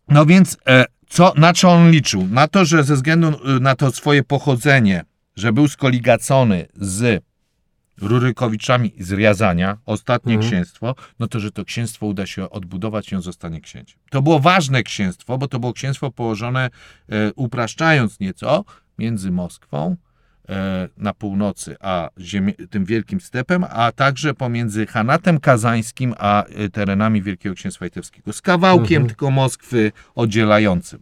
No 0.09 0.25
więc, 0.25 0.57
e, 0.67 0.85
co, 1.09 1.33
na 1.37 1.53
co 1.53 1.69
on 1.69 1.91
liczył? 1.91 2.27
Na 2.31 2.47
to, 2.47 2.65
że 2.65 2.83
ze 2.83 2.95
względu 2.95 3.27
e, 3.27 3.59
na 3.59 3.75
to 3.75 3.91
swoje 3.91 4.23
pochodzenie, 4.23 5.03
że 5.37 5.53
był 5.53 5.67
skoligacony 5.67 6.65
z 6.75 7.23
Rurykowiczami 8.01 8.91
z 8.99 9.11
Riazania, 9.11 9.77
ostatnie 9.85 10.33
Mhm. 10.33 10.51
księstwo, 10.51 10.95
no 11.19 11.27
to, 11.27 11.39
że 11.39 11.51
to 11.51 11.65
księstwo 11.65 12.05
uda 12.05 12.25
się 12.25 12.49
odbudować 12.49 13.11
i 13.11 13.15
on 13.15 13.21
zostanie 13.21 13.61
księciem. 13.61 13.99
To 14.09 14.21
było 14.21 14.39
ważne 14.39 14.83
księstwo, 14.83 15.37
bo 15.37 15.47
to 15.47 15.59
było 15.59 15.73
księstwo 15.73 16.11
położone, 16.11 16.69
e, 17.09 17.33
upraszczając 17.33 18.19
nieco, 18.19 18.65
między 18.99 19.31
Moskwą 19.31 19.95
e, 20.49 20.89
na 20.97 21.13
północy, 21.13 21.75
a 21.79 22.09
ziemi, 22.19 22.53
tym 22.69 22.85
wielkim 22.85 23.21
stepem, 23.21 23.65
a 23.69 23.91
także 23.91 24.33
pomiędzy 24.33 24.85
Hanatem 24.87 25.39
Kazańskim, 25.39 26.13
a 26.17 26.43
e, 26.45 26.69
terenami 26.69 27.21
Wielkiego 27.21 27.55
Księstwa 27.55 27.85
Litewskiego. 27.85 28.33
Z 28.33 28.41
kawałkiem 28.41 29.01
Mhm. 29.01 29.07
tylko 29.07 29.31
Moskwy 29.31 29.91
oddzielającym 30.15 30.99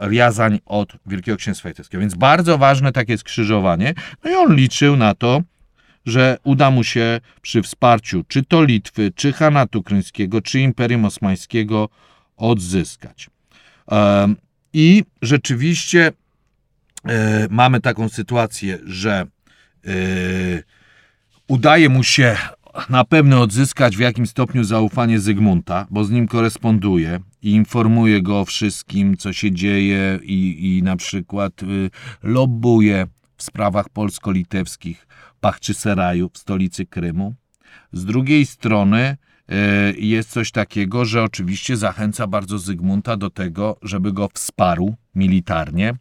Riazań 0.00 0.58
od 0.66 0.92
Wielkiego 1.06 1.36
Księstwa 1.36 1.68
Litewskiego. 1.68 2.00
Więc 2.00 2.14
bardzo 2.14 2.58
ważne 2.58 2.92
takie 2.92 3.18
skrzyżowanie. 3.18 3.94
No 4.24 4.30
i 4.30 4.34
on 4.34 4.56
liczył 4.56 4.96
na 4.96 5.14
to, 5.14 5.42
że 6.06 6.38
uda 6.44 6.70
mu 6.70 6.84
się 6.84 7.20
przy 7.42 7.62
wsparciu 7.62 8.24
czy 8.28 8.44
to 8.44 8.64
Litwy, 8.64 9.12
czy 9.14 9.32
Hanatu 9.32 9.82
Kryńskiego, 9.82 10.42
czy 10.42 10.60
Imperium 10.60 11.04
Osmańskiego 11.04 11.88
odzyskać. 12.36 13.30
I 14.72 15.04
rzeczywiście 15.22 16.12
e, 17.08 17.46
mamy 17.50 17.80
taką 17.80 18.08
sytuację, 18.08 18.78
że 18.86 19.26
e, 19.86 19.90
udaje 21.48 21.88
mu 21.88 22.02
się 22.04 22.36
na 22.88 23.04
pewno 23.04 23.40
odzyskać 23.40 23.96
w 23.96 24.00
jakimś 24.00 24.28
stopniu 24.28 24.64
zaufanie 24.64 25.20
Zygmunta, 25.20 25.86
bo 25.90 26.04
z 26.04 26.10
nim 26.10 26.28
koresponduje 26.28 27.20
i 27.46 27.50
informuje 27.50 28.22
go 28.22 28.40
o 28.40 28.44
wszystkim, 28.44 29.16
co 29.16 29.32
się 29.32 29.52
dzieje 29.52 30.18
i, 30.22 30.76
i 30.76 30.82
na 30.82 30.96
przykład 30.96 31.62
y, 31.62 31.90
lobbuje 32.22 33.06
w 33.36 33.42
sprawach 33.42 33.88
polsko-litewskich 33.88 35.06
Bachczyseraju 35.42 36.30
w 36.32 36.38
stolicy 36.38 36.86
Krymu. 36.86 37.34
Z 37.92 38.04
drugiej 38.04 38.46
strony 38.46 39.16
jest 39.98 40.30
coś 40.30 40.50
takiego, 40.50 41.04
że 41.04 41.22
oczywiście 41.22 41.76
zachęca 41.76 42.26
bardzo 42.26 42.58
Zygmunta 42.58 43.16
do 43.16 43.30
tego, 43.30 43.78
żeby 43.82 44.12
go 44.12 44.28
wsparł 44.34 44.96
militarnie. 45.14 45.94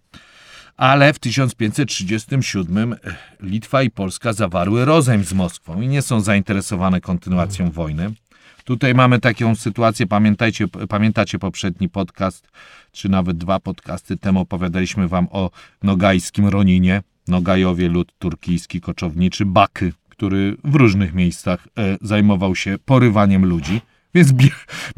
Ale 0.78 1.14
w 1.14 1.20
1537 1.20 2.96
Litwa 3.40 3.84
i 3.84 3.90
Polska 3.90 4.34
zawarły 4.34 4.86
rozejm 4.86 5.24
z 5.24 5.34
Moskwą 5.34 5.82
i 5.82 5.88
nie 5.88 6.02
są 6.02 6.22
zainteresowane 6.22 7.02
kontynuacją 7.02 7.72
wojny. 7.72 8.12
Tutaj 8.66 8.94
mamy 8.94 9.20
taką 9.20 9.56
sytuację, 9.56 10.08
pamiętajcie, 10.08 10.68
pamiętacie 10.68 11.40
poprzedni 11.40 11.90
podcast, 11.90 12.48
czy 12.92 13.10
nawet 13.10 13.38
dwa 13.38 13.60
podcasty 13.60 14.18
temu 14.18 14.40
opowiadaliśmy 14.40 15.08
wam 15.08 15.28
o 15.32 15.52
nogajskim 15.84 16.48
Roninie, 16.48 17.02
Nogajowie, 17.28 17.90
lud 17.90 18.14
turkijski, 18.20 18.82
koczowniczy, 18.82 19.46
Baky, 19.46 19.94
który 20.10 20.58
w 20.64 20.76
różnych 20.76 21.14
miejscach 21.14 21.68
e, 21.78 21.98
zajmował 22.02 22.56
się 22.56 22.78
porywaniem 22.86 23.46
ludzi. 23.46 23.82
Więc 24.16 24.34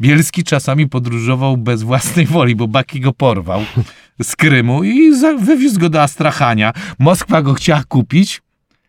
Bielski 0.00 0.44
czasami 0.44 0.88
podróżował 0.88 1.56
bez 1.56 1.82
własnej 1.82 2.26
woli, 2.26 2.56
bo 2.56 2.68
Baki 2.68 3.00
go 3.00 3.12
porwał 3.12 3.64
z 4.22 4.36
Krymu 4.36 4.84
i 4.84 5.12
wywiózł 5.38 5.80
go 5.80 5.88
do 5.88 6.02
Astrachania. 6.02 6.72
Moskwa 6.98 7.42
go 7.42 7.54
chciała 7.54 7.84
kupić, 7.88 8.42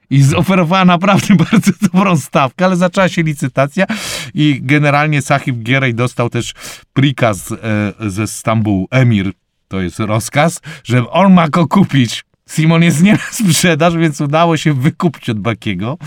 i 0.09 0.23
zoferowała 0.23 0.85
naprawdę 0.85 1.35
bardzo 1.51 1.71
dobrą 1.81 2.17
stawkę, 2.17 2.65
ale 2.65 2.75
zaczęła 2.75 3.09
się 3.09 3.23
licytacja 3.23 3.85
i 4.33 4.59
generalnie 4.63 5.21
Sahib 5.21 5.55
Gierej 5.55 5.95
dostał 5.95 6.29
też 6.29 6.53
prikaz 6.93 7.51
e, 7.51 8.09
ze 8.09 8.27
Stambułu, 8.27 8.87
emir, 8.91 9.31
to 9.67 9.81
jest 9.81 9.99
rozkaz, 9.99 10.61
że 10.83 11.09
on 11.09 11.33
ma 11.33 11.49
go 11.49 11.67
kupić. 11.67 12.25
Simon 12.49 12.83
jest 12.83 13.03
nie 13.03 13.13
na 13.13 13.19
sprzedaż, 13.31 13.97
więc 13.97 14.21
udało 14.21 14.57
się 14.57 14.73
wykupić 14.73 15.29
od 15.29 15.39
Bakiego. 15.39 15.97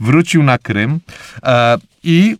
Wrócił 0.00 0.42
na 0.42 0.58
Krym 0.58 1.00
e, 1.42 1.78
i 2.02 2.36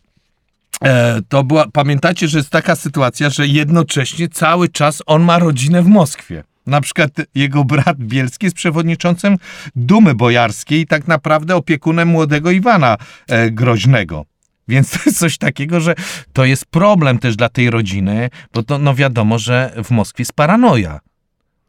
e, 0.85 1.21
to 1.29 1.45
była, 1.45 1.67
pamiętacie, 1.73 2.29
że 2.29 2.39
jest 2.39 2.51
taka 2.51 2.77
sytuacja, 2.77 3.31
że 3.31 3.47
jednocześnie 3.47 4.29
cały 4.29 4.69
czas 4.69 5.03
on 5.07 5.23
ma 5.23 5.39
rodzinę 5.39 5.83
w 5.83 5.87
Moskwie. 5.87 6.45
Na 6.69 6.81
przykład 6.81 7.11
jego 7.35 7.65
brat 7.65 7.99
Bielski 7.99 8.47
jest 8.47 8.57
przewodniczącym 8.57 9.37
Dumy 9.77 10.15
Bojarskiej 10.15 10.81
i 10.81 10.87
tak 10.87 11.09
naprawdę 11.09 11.57
opiekunem 11.57 12.09
młodego 12.09 12.51
Iwana 12.51 12.97
e, 13.29 13.51
Groźnego. 13.51 14.25
Więc 14.69 14.91
to 14.93 14.99
jest 15.07 15.19
coś 15.19 15.39
takiego, 15.39 15.81
że 15.81 15.95
to 16.33 16.45
jest 16.45 16.67
problem 16.67 17.19
też 17.19 17.37
dla 17.37 17.49
tej 17.49 17.71
rodziny, 17.71 18.31
bo 18.55 18.63
to 18.63 18.79
no 18.79 18.95
wiadomo, 18.95 19.39
że 19.39 19.73
w 19.85 19.91
Moskwie 19.91 20.23
jest 20.23 20.33
paranoja. 20.33 21.01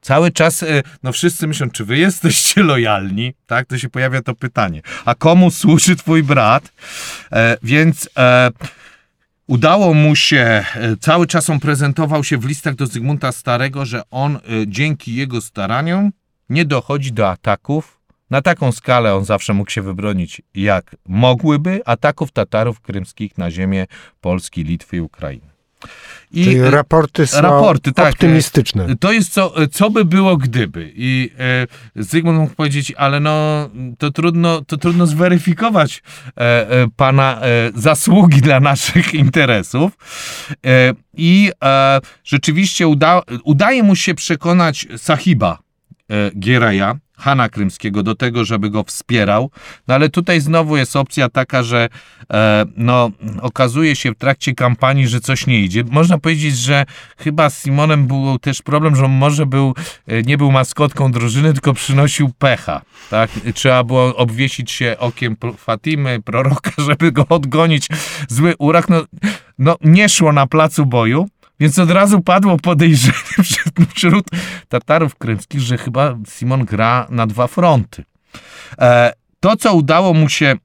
Cały 0.01 0.31
czas, 0.31 0.63
e, 0.63 0.83
no 1.03 1.11
wszyscy 1.11 1.47
myślą, 1.47 1.69
czy 1.69 1.85
wy 1.85 1.97
jesteście 1.97 2.63
lojalni, 2.63 3.33
tak? 3.47 3.67
To 3.67 3.77
się 3.77 3.89
pojawia 3.89 4.21
to 4.21 4.35
pytanie. 4.35 4.81
A 5.05 5.15
komu 5.15 5.51
służy 5.51 5.95
twój 5.95 6.23
brat? 6.23 6.71
E, 7.31 7.57
więc... 7.63 8.09
E, 8.17 8.51
Udało 9.49 9.93
mu 9.93 10.15
się, 10.15 10.65
e, 10.75 10.97
cały 10.99 11.27
czas 11.27 11.49
on 11.49 11.59
prezentował 11.59 12.23
się 12.23 12.37
w 12.37 12.45
listach 12.45 12.75
do 12.75 12.87
Zygmunta 12.87 13.31
Starego, 13.31 13.85
że 13.85 14.01
on 14.11 14.35
e, 14.35 14.39
dzięki 14.67 15.15
jego 15.15 15.41
staraniom 15.41 16.11
nie 16.49 16.65
dochodzi 16.65 17.11
do 17.11 17.29
ataków. 17.29 17.99
Na 18.29 18.41
taką 18.41 18.71
skalę 18.71 19.15
on 19.15 19.25
zawsze 19.25 19.53
mógł 19.53 19.71
się 19.71 19.81
wybronić, 19.81 20.41
jak 20.55 20.95
mogłyby 21.07 21.81
ataków 21.85 22.31
Tatarów 22.31 22.81
krymskich 22.81 23.37
na 23.37 23.51
ziemię 23.51 23.87
Polski, 24.21 24.63
Litwy 24.63 24.97
i 24.97 25.01
Ukrainy. 25.01 25.58
I 26.31 26.43
Czyli 26.43 26.59
e, 26.59 26.71
raporty 26.71 27.27
są 27.27 27.41
raporty, 27.41 27.91
tak, 27.91 28.13
optymistyczne. 28.13 28.87
Tak, 28.87 28.99
to 28.99 29.11
jest 29.11 29.33
co, 29.33 29.53
co 29.71 29.89
by 29.89 30.05
było 30.05 30.37
gdyby. 30.37 30.91
I 30.95 31.31
e, 31.39 32.03
Zygmunt 32.03 32.39
mógł 32.39 32.55
powiedzieć, 32.55 32.93
ale 32.97 33.19
no 33.19 33.69
to 33.97 34.11
trudno, 34.11 34.61
to 34.61 34.77
trudno 34.77 35.07
zweryfikować 35.07 36.03
e, 36.37 36.41
e, 36.69 36.87
pana 36.95 37.41
e, 37.41 37.71
zasługi 37.75 38.41
dla 38.41 38.59
naszych 38.59 39.13
interesów. 39.23 39.97
E, 40.65 40.93
I 41.13 41.51
rzeczywiście 42.23 42.87
uda, 42.87 43.21
udaje 43.43 43.83
mu 43.83 43.95
się 43.95 44.15
przekonać 44.15 44.87
Sahiba 44.97 45.59
Gieraja, 46.39 46.95
Hana 47.19 47.49
Krymskiego 47.49 48.03
do 48.03 48.15
tego, 48.15 48.45
żeby 48.45 48.69
go 48.69 48.83
wspierał. 48.83 49.51
No 49.87 49.95
ale 49.95 50.09
tutaj 50.09 50.41
znowu 50.41 50.77
jest 50.77 50.95
opcja 50.95 51.29
taka, 51.29 51.63
że 51.63 51.89
e, 52.33 52.65
no, 52.77 53.11
okazuje 53.41 53.95
się 53.95 54.11
w 54.11 54.17
trakcie 54.17 54.55
kampanii, 54.55 55.07
że 55.07 55.19
coś 55.19 55.47
nie 55.47 55.59
idzie. 55.59 55.83
Można 55.91 56.17
powiedzieć, 56.17 56.57
że 56.57 56.85
chyba 57.17 57.49
z 57.49 57.63
Simonem 57.63 58.07
był 58.07 58.39
też 58.39 58.61
problem, 58.61 58.95
że 58.95 59.05
on 59.05 59.11
może 59.11 59.45
był, 59.45 59.73
e, 60.07 60.23
nie 60.23 60.37
był 60.37 60.51
maskotką 60.51 61.11
drużyny, 61.11 61.53
tylko 61.53 61.73
przynosił 61.73 62.29
pecha. 62.39 62.81
Tak? 63.09 63.29
Trzeba 63.53 63.83
było 63.83 64.15
obwiesić 64.15 64.71
się 64.71 64.95
okiem 64.99 65.35
Fatimy, 65.57 66.21
proroka, 66.21 66.71
żeby 66.87 67.11
go 67.11 67.25
odgonić. 67.29 67.87
Zły 68.27 68.55
urak. 68.57 68.89
No, 68.89 69.03
no 69.59 69.77
nie 69.81 70.09
szło 70.09 70.33
na 70.33 70.47
placu 70.47 70.85
boju. 70.85 71.27
Więc 71.59 71.79
od 71.79 71.91
razu 71.91 72.21
padło 72.21 72.57
podejrzenie 72.57 73.43
wśród 73.95 74.25
Tatarów 74.69 75.15
krymskich, 75.15 75.61
że 75.61 75.77
chyba 75.77 76.17
Simon 76.27 76.65
gra 76.65 77.07
na 77.09 77.27
dwa 77.27 77.47
fronty. 77.47 78.03
E, 78.79 79.13
to, 79.39 79.57
co 79.57 79.73
udało 79.73 80.13
mu 80.13 80.29
się 80.29 80.55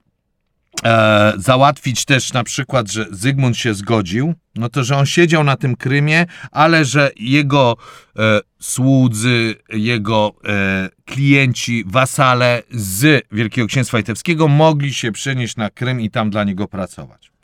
e, 0.83 1.33
załatwić 1.37 2.05
też 2.05 2.33
na 2.33 2.43
przykład, 2.43 2.91
że 2.91 3.05
Zygmunt 3.11 3.57
się 3.57 3.73
zgodził, 3.73 4.33
no 4.55 4.69
to, 4.69 4.83
że 4.83 4.97
on 4.97 5.05
siedział 5.05 5.43
na 5.43 5.55
tym 5.55 5.75
Krymie, 5.75 6.25
ale 6.51 6.85
że 6.85 7.11
jego 7.15 7.77
e, 8.19 8.39
słudzy, 8.59 9.55
jego 9.69 10.33
e, 10.47 10.89
klienci, 11.05 11.83
wasale 11.87 12.63
z 12.71 13.25
Wielkiego 13.31 13.67
Księstwa 13.67 13.97
Litewskiego 13.97 14.47
mogli 14.47 14.93
się 14.93 15.11
przenieść 15.11 15.55
na 15.55 15.69
Krym 15.69 16.01
i 16.01 16.09
tam 16.09 16.29
dla 16.29 16.43
niego 16.43 16.67
pracować. 16.67 17.34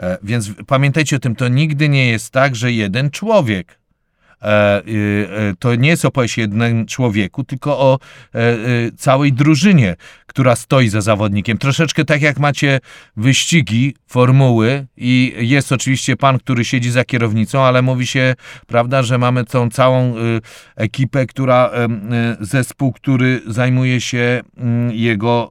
E, 0.00 0.18
więc 0.22 0.50
pamiętajcie 0.66 1.16
o 1.16 1.18
tym, 1.18 1.36
to 1.36 1.48
nigdy 1.48 1.88
nie 1.88 2.08
jest 2.08 2.32
tak, 2.32 2.56
że 2.56 2.72
jeden 2.72 3.10
człowiek. 3.10 3.78
E, 4.42 4.82
y, 4.88 5.28
e, 5.30 5.54
to 5.58 5.74
nie 5.74 5.88
jest 5.88 6.04
opowieść 6.04 6.38
jednym 6.38 6.86
człowieku, 6.86 7.44
tylko 7.44 7.78
o 7.78 7.98
całej 8.96 9.32
drużynie, 9.32 9.96
która 10.26 10.56
stoi 10.56 10.88
za 10.88 11.00
zawodnikiem. 11.00 11.58
Troszeczkę 11.58 12.04
tak 12.04 12.22
jak 12.22 12.38
macie 12.38 12.80
wyścigi, 13.16 13.94
formuły 14.06 14.86
i 14.96 15.34
jest 15.38 15.72
oczywiście 15.72 16.16
pan, 16.16 16.38
który 16.38 16.64
siedzi 16.64 16.90
za 16.90 17.04
kierownicą, 17.04 17.62
ale 17.62 17.82
mówi 17.82 18.06
się, 18.06 18.34
prawda, 18.66 19.02
że 19.02 19.18
mamy 19.18 19.44
tą 19.44 19.70
całą 19.70 20.16
y, 20.16 20.40
ekipę, 20.76 21.26
która, 21.26 21.70
y, 22.40 22.46
zespół, 22.46 22.92
który 22.92 23.40
zajmuje 23.46 24.00
się 24.00 24.40
mm, 24.56 24.92
jego 24.92 25.50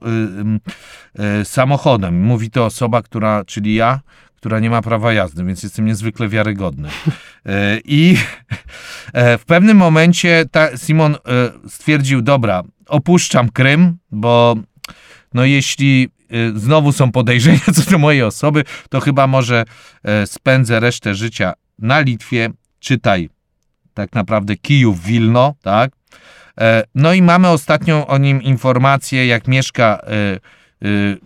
samochodem. 1.44 2.22
Mówi 2.22 2.52
to 2.52 2.66
osoba, 2.66 3.02
która, 3.02 3.46
czyli 3.46 3.76
ja, 3.76 4.00
która 4.46 4.60
nie 4.60 4.70
ma 4.70 4.82
prawa 4.82 5.14
jazdy, 5.14 5.44
więc 5.44 5.64
jestem 5.64 5.86
niezwykle 5.86 6.30
wiarygodny. 6.30 6.90
E, 7.46 7.80
I 7.86 8.18
e, 9.14 9.38
w 9.38 9.46
pewnym 9.46 9.78
momencie 9.78 10.46
Simon 10.78 11.16
e, 11.16 11.18
stwierdził, 11.70 12.22
dobra, 12.22 12.64
opuszczam 12.88 13.50
Krym, 13.50 13.98
bo 14.12 14.56
no 15.34 15.46
jeśli 15.46 16.10
znowu 16.56 16.92
są 16.92 17.12
podejrzenia 17.12 17.60
co 17.76 17.92
do 17.92 17.98
mojej 17.98 18.24
osoby, 18.24 18.64
to 18.90 19.00
chyba 19.00 19.28
może 19.28 19.66
spędzę 20.26 20.80
resztę 20.80 21.16
życia 21.16 21.54
na 21.80 22.00
Litwie, 22.00 22.50
czytaj 22.80 23.30
tak 23.94 24.14
naprawdę 24.14 24.56
Kijów, 24.56 25.04
Wilno, 25.04 25.56
tak? 25.62 25.92
No 26.96 27.14
i 27.14 27.22
mamy 27.22 27.48
ostatnią 27.48 28.08
o 28.08 28.18
nim 28.18 28.42
informację, 28.42 29.28
jak 29.28 29.48
mieszka 29.48 30.02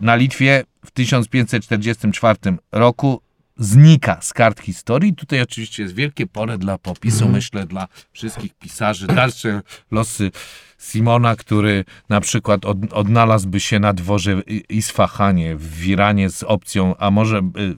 na 0.00 0.16
Litwie, 0.16 0.64
w 0.84 0.90
1544 0.90 2.38
roku 2.72 3.22
znika 3.56 4.18
z 4.20 4.32
kart 4.32 4.60
historii. 4.60 5.14
Tutaj 5.14 5.42
oczywiście 5.42 5.82
jest 5.82 5.94
wielkie 5.94 6.26
pole 6.26 6.58
dla 6.58 6.78
popisu, 6.78 7.24
mm. 7.24 7.32
myślę, 7.32 7.66
dla 7.66 7.88
wszystkich 8.12 8.54
pisarzy. 8.54 9.06
Dalsze 9.06 9.62
losy 9.90 10.30
Simona, 10.78 11.36
który 11.36 11.84
na 12.08 12.20
przykład 12.20 12.64
od, 12.64 12.92
odnalazłby 12.92 13.60
się 13.60 13.78
na 13.78 13.92
dworze 13.92 14.42
Isfahanie, 14.68 15.56
w 15.56 15.74
Wiranie 15.74 16.30
z 16.30 16.42
opcją, 16.42 16.96
a 16.96 17.10
może 17.10 17.42
by, 17.42 17.76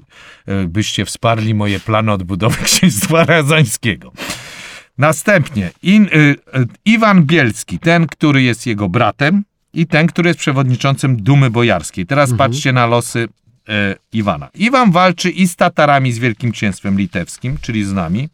y, 0.49 0.69
byście 0.69 1.05
wsparli 1.05 1.55
moje 1.55 1.81
plany 1.81 2.13
odbudowy 2.13 2.65
księstwa 2.65 3.25
razańskiego. 3.25 4.13
Następnie 4.99 5.71
in, 5.83 6.05
y, 6.05 6.09
y, 6.09 6.37
Iwan 6.85 7.23
Bielski, 7.23 7.79
ten, 7.79 8.07
który 8.07 8.43
jest 8.43 8.67
jego 8.67 8.89
bratem, 8.89 9.45
i 9.75 9.87
ten, 9.87 10.07
który 10.07 10.29
jest 10.29 10.41
przewodniczącym 10.41 11.23
Dumy 11.23 11.51
Bojarskiej. 11.51 12.07
Teraz 12.07 12.31
mhm. 12.31 12.51
patrzcie 12.51 12.73
na 12.73 12.87
losy 12.87 13.29
e, 13.69 13.97
Iwana. 14.13 14.49
Iwan 14.55 14.91
walczy 14.91 15.31
i 15.31 15.49
z 15.49 15.57
Tatarami 15.57 16.13
z 16.13 16.19
Wielkim 16.19 16.53
Księstwem 16.53 16.99
Litewskim, 16.99 17.59
czyli 17.61 17.85
z 17.85 17.93
nami. 17.93 18.29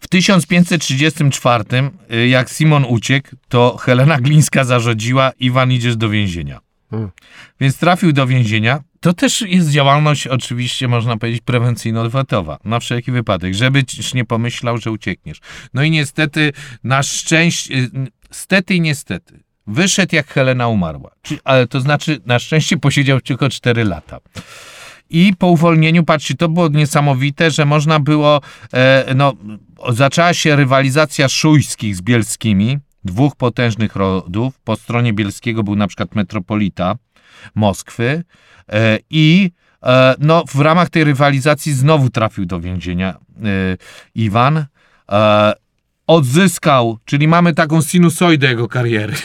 W 0.00 0.08
1534, 0.08 1.64
e, 2.10 2.28
jak 2.28 2.50
Simon 2.50 2.84
uciekł, 2.88 3.28
to 3.48 3.76
Helena 3.76 4.20
Glińska 4.20 4.64
zarządziła, 4.64 5.32
Iwan 5.40 5.72
idziesz 5.72 5.96
do 5.96 6.08
więzienia. 6.08 6.60
Hmm. 6.90 7.10
Więc 7.60 7.78
trafił 7.78 8.12
do 8.12 8.26
więzienia. 8.26 8.80
To 9.00 9.12
też 9.12 9.40
jest 9.40 9.70
działalność, 9.70 10.26
oczywiście, 10.26 10.88
można 10.88 11.16
powiedzieć, 11.16 11.42
prewencyjno-odwetowa. 11.42 12.58
Na 12.64 12.80
wszelki 12.80 13.12
wypadek, 13.12 13.54
żebyś 13.54 14.14
nie 14.14 14.24
pomyślał, 14.24 14.78
że 14.78 14.90
uciekniesz. 14.90 15.38
No 15.74 15.82
i 15.82 15.90
niestety, 15.90 16.52
na 16.84 17.02
szczęście, 17.02 17.74
stety 18.32 18.74
i 18.74 18.80
niestety, 18.80 19.40
wyszedł 19.66 20.16
jak 20.16 20.26
Helena 20.26 20.68
umarła. 20.68 21.10
ale 21.44 21.66
to 21.66 21.80
znaczy, 21.80 22.20
na 22.26 22.38
szczęście 22.38 22.76
posiedział 22.76 23.20
tylko 23.20 23.48
4 23.48 23.84
lata. 23.84 24.20
I 25.10 25.32
po 25.38 25.46
uwolnieniu, 25.46 26.04
patrzcie, 26.04 26.34
to 26.34 26.48
było 26.48 26.68
niesamowite, 26.68 27.50
że 27.50 27.64
można 27.64 28.00
było, 28.00 28.40
e, 28.72 29.14
no, 29.14 29.32
zaczęła 29.88 30.34
się 30.34 30.56
rywalizacja 30.56 31.28
szujskich 31.28 31.96
z 31.96 32.00
bielskimi, 32.00 32.78
dwóch 33.04 33.36
potężnych 33.36 33.96
rodów. 33.96 34.60
Po 34.64 34.76
stronie 34.76 35.12
bielskiego 35.12 35.62
był 35.62 35.76
na 35.76 35.86
przykład 35.86 36.14
metropolita 36.14 36.96
Moskwy 37.54 38.24
e, 38.68 38.98
i 39.10 39.50
e, 39.82 40.14
no, 40.18 40.44
w 40.48 40.60
ramach 40.60 40.90
tej 40.90 41.04
rywalizacji 41.04 41.72
znowu 41.72 42.10
trafił 42.10 42.46
do 42.46 42.60
więzienia 42.60 43.10
e, 43.10 43.16
Iwan. 44.14 44.64
Odzyskał, 46.06 46.98
czyli 47.04 47.28
mamy 47.28 47.54
taką 47.54 47.82
sinusoidę 47.82 48.46
jego 48.48 48.68
kariery. 48.68 49.14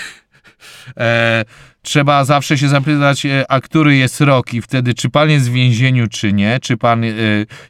E, 0.97 1.45
trzeba 1.81 2.25
zawsze 2.25 2.57
się 2.57 2.69
zapytać, 2.69 3.25
e, 3.25 3.51
a 3.51 3.61
który 3.61 3.95
jest 3.95 4.21
rok 4.21 4.53
i 4.53 4.61
wtedy, 4.61 4.93
czy 4.93 5.09
pan 5.09 5.29
jest 5.29 5.49
w 5.49 5.53
więzieniu, 5.53 6.07
czy 6.07 6.33
nie, 6.33 6.59
czy 6.59 6.77
pan 6.77 7.03
e, 7.03 7.09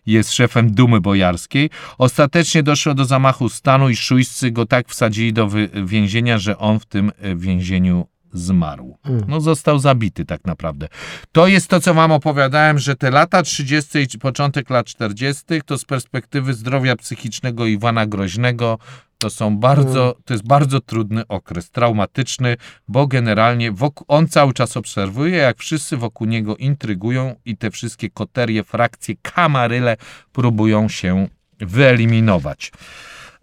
jest 0.05 0.33
szefem 0.33 0.71
Dumy 0.71 1.01
Bojarskiej. 1.01 1.69
Ostatecznie 1.97 2.63
doszło 2.63 2.93
do 2.93 3.05
zamachu 3.05 3.49
stanu 3.49 3.89
i 3.89 3.95
szujscy 3.95 4.51
go 4.51 4.65
tak 4.65 4.87
wsadzili 4.87 5.33
do 5.33 5.49
więzienia, 5.85 6.39
że 6.39 6.57
on 6.57 6.79
w 6.79 6.85
tym 6.85 7.11
e, 7.21 7.35
więzieniu 7.35 8.07
zmarł. 8.33 8.97
No 9.27 9.41
został 9.41 9.79
zabity 9.79 10.25
tak 10.25 10.45
naprawdę. 10.45 10.87
To 11.31 11.47
jest 11.47 11.67
to, 11.67 11.79
co 11.79 11.93
wam 11.93 12.11
opowiadałem, 12.11 12.79
że 12.79 12.95
te 12.95 13.11
lata 13.11 13.43
30. 13.43 13.99
i 14.15 14.19
początek 14.19 14.69
lat 14.69 14.85
40. 14.85 15.43
to 15.65 15.77
z 15.77 15.85
perspektywy 15.85 16.53
zdrowia 16.53 16.95
psychicznego 16.95 17.65
Iwana 17.65 18.05
Groźnego 18.05 18.77
to 19.17 19.29
są 19.29 19.57
bardzo, 19.57 20.17
to 20.25 20.33
jest 20.33 20.47
bardzo 20.47 20.81
trudny 20.81 21.27
okres, 21.27 21.71
traumatyczny, 21.71 22.57
bo 22.87 23.07
generalnie 23.07 23.71
wokół, 23.71 24.05
on 24.07 24.27
cały 24.27 24.53
czas 24.53 24.77
obserwuje, 24.77 25.37
jak 25.37 25.57
wszyscy 25.57 25.97
wokół 25.97 26.27
niego 26.27 26.57
intrygują 26.57 27.35
i 27.45 27.57
te 27.57 27.71
wszystkie 27.71 28.09
koterie, 28.09 28.63
frakcje, 28.63 29.15
kamaryle 29.21 29.97
próbują 30.31 30.89
się 30.89 31.27
wyeliminować. 31.59 32.71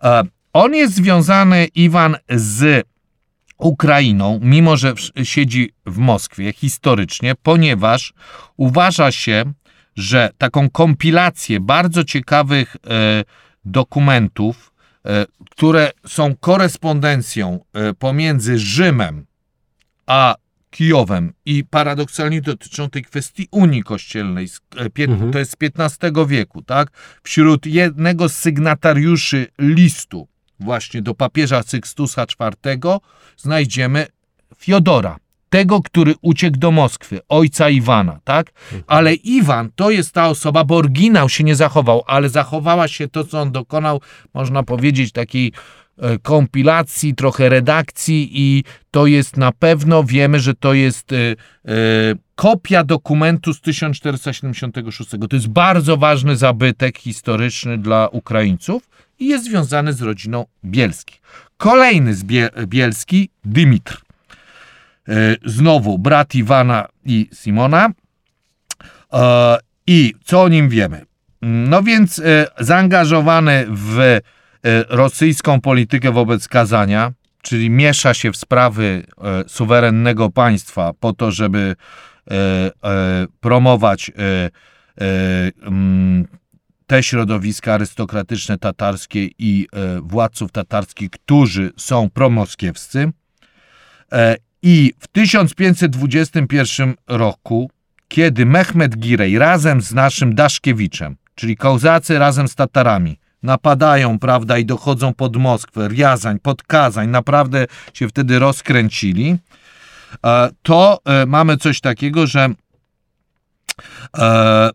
E, 0.03 0.23
On 0.53 0.75
jest 0.75 0.94
związany, 0.94 1.68
Iwan, 1.75 2.16
z 2.31 2.87
Ukrainą, 3.59 4.40
mimo 4.43 4.77
że 4.77 4.95
siedzi 5.23 5.73
w 5.87 5.99
Moskwie 5.99 6.53
historycznie, 6.53 7.35
ponieważ 7.43 8.12
uważa 8.57 9.12
się, 9.12 9.45
że 9.97 10.31
taką 10.38 10.71
kompilację 10.71 11.61
bardzo 11.61 12.05
ciekawych 12.05 12.77
e, 12.77 13.25
dokumentów, 13.64 14.73
e, 15.07 15.27
które 15.51 15.90
są 16.07 16.37
korespondencją 16.37 17.64
e, 17.73 17.95
pomiędzy 17.95 18.59
Rzymem 18.59 19.27
a 20.07 20.35
Kijowem 20.71 21.33
i 21.47 21.64
paradoksalnie 21.64 22.40
dotyczą 22.40 22.90
tej 22.90 23.03
kwestii 23.03 23.49
Unii 23.51 23.83
Kościelnej. 23.83 24.49
Mhm. 24.99 25.33
To 25.33 25.38
jest 25.38 25.51
z 25.51 25.57
XV 25.79 26.27
wieku, 26.27 26.62
tak? 26.62 26.90
Wśród 27.23 27.67
jednego 27.67 28.29
z 28.29 28.37
sygnatariuszy 28.37 29.47
listu 29.59 30.29
właśnie 30.61 31.03
do 31.03 31.14
papieża 31.14 31.62
Sykstusa 31.62 32.25
IV 32.40 32.99
znajdziemy 33.37 34.07
Fiodora, 34.59 35.17
tego, 35.55 35.83
który 35.83 36.14
uciekł 36.23 36.59
do 36.59 36.71
Moskwy, 36.71 37.21
ojca 37.29 37.71
Iwana, 37.71 38.21
tak? 38.25 38.53
Ale 38.87 39.14
Iwan 39.14 39.71
to 39.75 39.90
jest 39.90 40.12
ta 40.12 40.29
osoba, 40.29 40.64
bo 40.64 40.77
oryginał 40.77 41.29
się 41.29 41.45
nie 41.45 41.57
zachował, 41.57 42.03
ale 42.07 42.29
zachowała 42.29 42.88
się 42.88 43.09
to, 43.09 43.25
co 43.25 43.40
on 43.40 43.53
dokonał, 43.53 44.01
można 44.35 44.62
powiedzieć, 44.62 45.12
takiej 45.12 45.53
e, 45.99 46.19
kompilacji, 46.19 47.14
trochę 47.14 47.49
redakcji 47.49 48.31
i 48.33 48.64
to 48.90 49.07
jest 49.07 49.37
na 49.37 49.53
pewno, 49.53 50.05
wiemy, 50.05 50.40
że 50.40 50.55
to 50.55 50.75
jest 50.75 51.12
e, 51.12 51.17
e, 51.17 51.35
kopia 52.35 52.85
dokumentu 52.85 53.55
z 53.55 53.61
1476. 53.61 55.11
To 55.11 55.37
jest 55.37 55.49
bardzo 55.49 55.97
ważny 55.97 56.37
zabytek 56.37 56.99
historyczny 56.99 57.79
dla 57.79 58.09
Ukraińców 58.09 58.88
i 59.25 59.29
jest 59.29 59.45
związany 59.45 59.93
z 59.93 60.03
rodziną 60.03 60.47
Bielskich. 60.65 61.21
Kolejny 61.57 62.15
z 62.15 62.25
Bie 62.25 62.51
Bielski, 62.67 63.31
Dymitr. 63.45 64.01
E, 65.09 65.37
Znowu 65.45 65.99
brat 65.99 66.35
Iwana 66.35 66.89
i 67.05 67.29
Simona. 67.33 67.91
E, 69.13 69.59
I 69.87 70.15
co 70.25 70.43
o 70.43 70.49
nim 70.49 70.69
wiemy? 70.69 71.05
No 71.43 71.83
więc 71.83 72.19
e, 72.19 72.47
zaangażowany 72.59 73.67
w 73.69 74.21
rosyjską 74.89 75.61
politykę 75.61 76.13
wobec 76.13 76.49
Kazania, 76.49 77.13
czyli 77.43 77.71
miesza 77.71 78.15
się 78.15 78.33
w 78.33 78.37
sprawy 78.37 79.07
suwerennego 79.47 80.31
państwa 80.31 80.93
po 81.01 81.13
to, 81.13 81.31
żeby 81.31 81.77
promować 83.41 84.11
mm, 85.63 86.27
te 86.87 87.03
środowiska 87.03 87.75
arystokratyczne 87.75 88.59
tatarskie 88.59 89.29
i 89.38 89.66
e, 89.73 90.01
władców 90.01 90.53
tatarskich, 90.53 91.11
którzy 91.11 91.73
są 91.77 92.11
promoskiewscy. 92.11 93.12
E, 94.12 94.37
I 94.62 94.92
w 94.99 95.09
1521 95.09 96.94
roku, 97.09 97.70
kiedy 98.09 98.47
Mehmed 98.47 98.97
Girej 98.97 99.38
razem 99.38 99.81
z 99.81 99.92
naszym 99.92 100.35
Daszkiewiczem, 100.35 101.16
czyli 101.35 101.57
Kołzacy 101.57 102.18
razem 102.18 102.49
z 102.49 102.55
Tatarami, 102.55 103.18
napadają, 103.42 104.18
prawda, 104.18 104.59
i 104.59 104.64
dochodzą 104.64 105.14
pod 105.14 105.37
Moskwę, 105.37 105.88
Riazań, 105.88 106.38
pod 106.38 106.62
Kazań, 106.62 107.09
naprawdę 107.09 107.66
się 107.94 108.09
wtedy 108.09 108.38
rozkręcili, 108.38 109.37
e, 110.27 110.51
to 110.62 110.99
mamy 111.27 111.57
coś 111.57 111.81
takiego, 111.81 112.27
że 112.27 112.49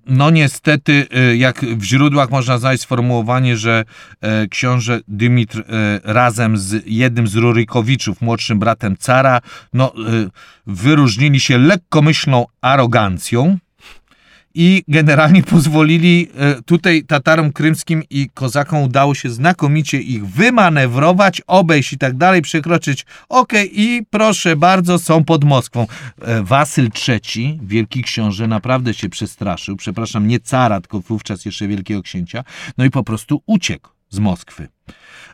No 0.05 0.29
niestety, 0.29 1.07
e, 1.11 1.35
jak 1.35 1.65
w 1.65 1.83
źródłach 1.83 2.29
można 2.29 2.57
znaleźć 2.57 2.83
sformułowanie, 2.83 3.57
że 3.57 3.85
e, 4.21 4.47
książę 4.47 4.99
Dymitr 5.07 5.59
e, 5.59 5.63
razem 6.03 6.57
z 6.57 6.83
jednym 6.85 7.27
z 7.27 7.35
Rurykowiczów, 7.35 8.21
młodszym 8.21 8.59
bratem 8.59 8.97
cara, 8.97 9.41
no, 9.73 9.93
e, 9.93 10.29
wyróżnili 10.67 11.39
się 11.39 11.57
lekkomyślną 11.57 12.45
arogancją 12.61 13.57
i 14.53 14.83
generalnie 14.87 15.43
pozwolili 15.53 16.27
e, 16.35 16.61
tutaj 16.61 17.03
Tatarom 17.03 17.53
krymskim 17.53 18.03
i 18.09 18.29
Kozakom 18.33 18.83
udało 18.83 19.15
się 19.15 19.29
znakomicie 19.29 20.01
ich 20.01 20.27
wymanewrować, 20.27 21.41
obejść 21.47 21.93
i 21.93 21.97
tak 21.97 22.17
dalej, 22.17 22.41
przekroczyć. 22.41 23.05
Okej, 23.29 23.81
i 23.81 24.05
proszę 24.09 24.55
bardzo, 24.55 24.99
są 24.99 25.23
pod 25.23 25.43
Moskwą. 25.43 25.87
E, 26.21 26.43
Wasyl 26.43 26.89
III, 27.07 27.59
wielki 27.63 28.03
książę, 28.03 28.47
naprawdę 28.47 28.93
się 28.93 29.09
przestraszył. 29.09 29.75
Przepraszam, 29.75 30.27
nie 30.27 30.39
cara, 30.39 30.81
tylko 30.81 30.99
wówczas 30.99 31.45
jeszcze 31.45 31.67
wielkiego 31.67 32.01
księcia. 32.01 32.43
No 32.77 32.85
i 32.85 32.89
po 32.89 33.03
prostu 33.03 33.43
uciekł 33.45 33.89
z 34.09 34.19
Moskwy. 34.19 34.67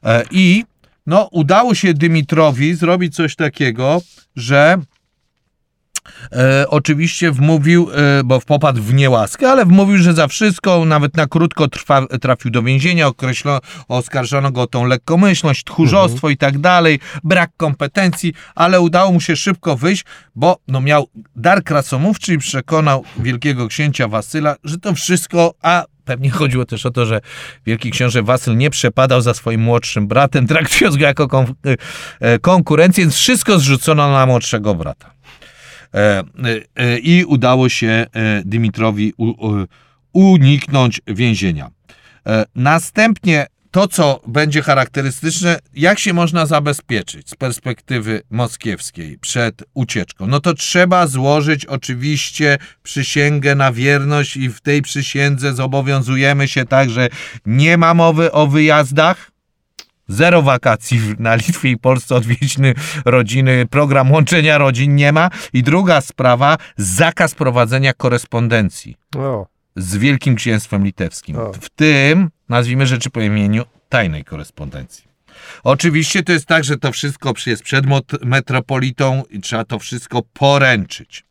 E, 0.03 0.23
I 0.31 0.65
no, 1.05 1.29
udało 1.31 1.75
się 1.75 1.93
Dymitrowi 1.93 2.75
zrobić 2.75 3.15
coś 3.15 3.35
takiego, 3.35 4.01
że 4.35 4.77
e, 6.31 6.65
oczywiście 6.69 7.31
wmówił, 7.31 7.89
e, 7.91 8.23
bo 8.23 8.41
popadł 8.41 8.81
w 8.81 8.93
niełaskę, 8.93 9.51
ale 9.51 9.65
wmówił, 9.65 9.97
że 9.97 10.13
za 10.13 10.27
wszystko, 10.27 10.85
nawet 10.85 11.17
na 11.17 11.27
krótko 11.27 11.67
trwa, 11.67 12.07
trafił 12.21 12.51
do 12.51 12.63
więzienia, 12.63 13.07
określo, 13.07 13.59
oskarżono 13.87 14.51
go 14.51 14.61
o 14.61 14.67
tą 14.67 14.85
lekkomyślność, 14.85 15.63
tchórzostwo 15.63 16.29
i 16.29 16.37
tak 16.37 16.57
dalej, 16.57 16.99
brak 17.23 17.51
kompetencji, 17.57 18.33
ale 18.55 18.81
udało 18.81 19.11
mu 19.11 19.21
się 19.21 19.35
szybko 19.35 19.77
wyjść, 19.77 20.05
bo 20.35 20.57
no, 20.67 20.81
miał 20.81 21.07
dar 21.35 21.63
krasomówczy 21.63 22.33
i 22.33 22.37
przekonał 22.37 23.03
wielkiego 23.17 23.67
księcia 23.67 24.07
Wasyla, 24.07 24.55
że 24.63 24.77
to 24.77 24.93
wszystko, 24.93 25.53
a 25.61 25.85
Pewnie 26.05 26.29
chodziło 26.29 26.65
też 26.65 26.85
o 26.85 26.91
to, 26.91 27.05
że 27.05 27.21
wielki 27.65 27.91
książę 27.91 28.23
Wasyl 28.23 28.57
nie 28.57 28.69
przepadał 28.69 29.21
za 29.21 29.33
swoim 29.33 29.61
młodszym 29.61 30.07
bratem, 30.07 30.47
traktując 30.47 30.97
go 30.97 31.05
jako 31.05 31.27
kon- 31.27 31.53
e, 32.19 32.39
konkurencję, 32.39 33.03
więc 33.03 33.15
wszystko 33.15 33.59
zrzucono 33.59 34.11
na 34.11 34.25
młodszego 34.25 34.75
brata. 34.75 35.14
E, 35.95 36.19
e, 36.19 36.23
e, 36.75 36.97
I 36.97 37.25
udało 37.25 37.69
się 37.69 38.05
Dymitrowi 38.45 39.13
uniknąć 40.13 41.01
więzienia. 41.07 41.69
Następnie 42.55 43.47
to, 43.71 43.87
co 43.87 44.21
będzie 44.27 44.61
charakterystyczne, 44.61 45.59
jak 45.73 45.99
się 45.99 46.13
można 46.13 46.45
zabezpieczyć 46.45 47.29
z 47.29 47.35
perspektywy 47.35 48.21
moskiewskiej 48.29 49.17
przed 49.17 49.63
ucieczką? 49.73 50.27
No 50.27 50.39
to 50.39 50.53
trzeba 50.53 51.07
złożyć 51.07 51.65
oczywiście 51.65 52.57
przysięgę 52.83 53.55
na 53.55 53.71
wierność 53.71 54.37
i 54.37 54.49
w 54.49 54.61
tej 54.61 54.81
przysiędze 54.81 55.53
zobowiązujemy 55.53 56.47
się 56.47 56.65
tak, 56.65 56.89
że 56.89 57.09
nie 57.45 57.77
ma 57.77 57.93
mowy 57.93 58.31
o 58.31 58.47
wyjazdach, 58.47 59.31
Zero 60.07 60.41
wakacji 60.41 60.99
na 61.19 61.35
Litwie 61.35 61.71
i 61.71 61.77
Polsce, 61.77 62.15
odwiedziny 62.15 62.73
rodziny, 63.05 63.65
program 63.69 64.11
łączenia 64.11 64.57
rodzin 64.57 64.95
nie 64.95 65.11
ma. 65.11 65.29
I 65.53 65.63
druga 65.63 66.01
sprawa, 66.01 66.57
zakaz 66.77 67.35
prowadzenia 67.35 67.93
korespondencji 67.93 68.97
O, 69.17 69.47
z 69.75 69.97
Wielkim 69.97 70.35
Księstwem 70.35 70.85
Litewskim. 70.85 71.37
O. 71.37 71.53
W 71.53 71.69
tym, 71.69 72.29
nazwijmy 72.49 72.87
rzeczy 72.87 73.09
po 73.09 73.21
imieniu, 73.21 73.63
tajnej 73.89 74.23
korespondencji. 74.23 75.05
Oczywiście 75.63 76.23
to 76.23 76.31
jest 76.31 76.45
tak, 76.45 76.63
że 76.63 76.77
to 76.77 76.91
wszystko 76.91 77.33
jest 77.45 77.63
przed 77.63 77.85
metropolitą 78.21 79.23
i 79.29 79.39
trzeba 79.39 79.65
to 79.65 79.79
wszystko 79.79 80.21
poręczyć. 80.33 81.24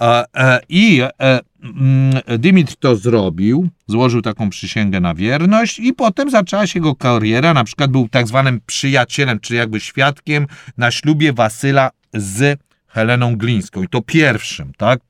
E, 0.00 0.60
I 0.68 1.00
e, 1.00 1.40
mm, 1.62 2.20
Dymitr 2.38 2.76
to 2.76 2.96
zrobił, 2.96 3.68
złożył 3.86 4.22
taką 4.22 4.50
przysięgę 4.50 5.00
na 5.00 5.14
wierność 5.14 5.78
i 5.78 5.92
potem 5.92 6.30
zaczęła 6.30 6.66
się 6.66 6.78
jego 6.78 6.94
kariera, 6.94 7.54
na 7.54 7.64
przykład 7.64 7.90
był 7.90 8.08
tak 8.08 8.28
zwanym 8.28 8.60
przyjacielem, 8.66 9.40
czy 9.40 9.54
jakby 9.54 9.80
świadkiem 9.80 10.46
na 10.76 10.90
ślubie 10.90 11.32
Wasyla 11.32 11.90
z 12.14 12.60
Heleną 12.88 13.36
Glińską 13.36 13.82
i 13.82 13.88
to 13.88 14.02
pierwszym, 14.02 14.72
tak? 14.76 15.00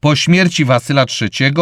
Po 0.00 0.16
śmierci 0.16 0.64
Wasyla 0.64 1.04
III 1.20 1.52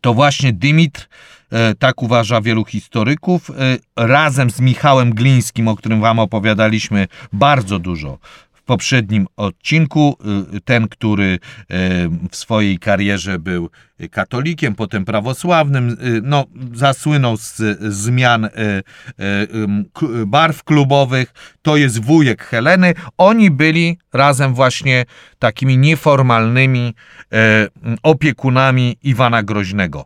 to 0.00 0.14
właśnie 0.14 0.52
Dymitr, 0.52 1.08
e, 1.52 1.74
tak 1.74 2.02
uważa 2.02 2.40
wielu 2.40 2.64
historyków, 2.64 3.50
razem 3.96 4.50
z 4.50 4.60
Michałem 4.60 5.14
Glińskim, 5.14 5.68
o 5.68 5.76
którym 5.76 6.00
wam 6.00 6.18
opowiadaliśmy 6.18 7.06
bardzo 7.32 7.78
dużo 7.78 8.18
poprzednim 8.66 9.26
odcinku, 9.36 10.16
e, 10.54 10.60
ten, 10.60 10.88
który 10.88 11.38
w 12.30 12.36
swojej 12.36 12.78
karierze 12.78 13.38
był 13.38 13.70
katolikiem, 14.10 14.74
potem 14.74 15.04
prawosławnym, 15.04 15.96
no, 16.22 16.44
zasłynął 16.74 17.36
z 17.36 17.62
zmian 17.80 18.48
barw 20.26 20.64
klubowych, 20.64 21.34
to 21.62 21.76
jest 21.76 22.02
wujek 22.02 22.44
Heleny. 22.44 22.94
Oni 23.18 23.50
byli 23.50 23.98
razem 24.12 24.54
właśnie 24.54 25.04
takimi 25.38 25.78
nieformalnymi 25.78 26.94
opiekunami 28.02 28.96
Iwana 29.02 29.42
Groźnego, 29.42 30.04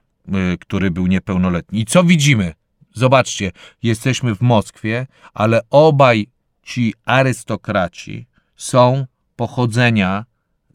który 0.60 0.90
był 0.90 1.06
niepełnoletni. 1.06 1.80
I 1.80 1.84
co 1.84 2.04
widzimy? 2.04 2.52
Zobaczcie, 2.94 3.52
jesteśmy 3.82 4.34
w 4.34 4.40
Moskwie, 4.40 5.06
ale 5.34 5.60
obaj 5.70 6.26
ci 6.62 6.94
arystokraci 7.04 8.26
są 8.60 9.06
pochodzenia, 9.36 10.24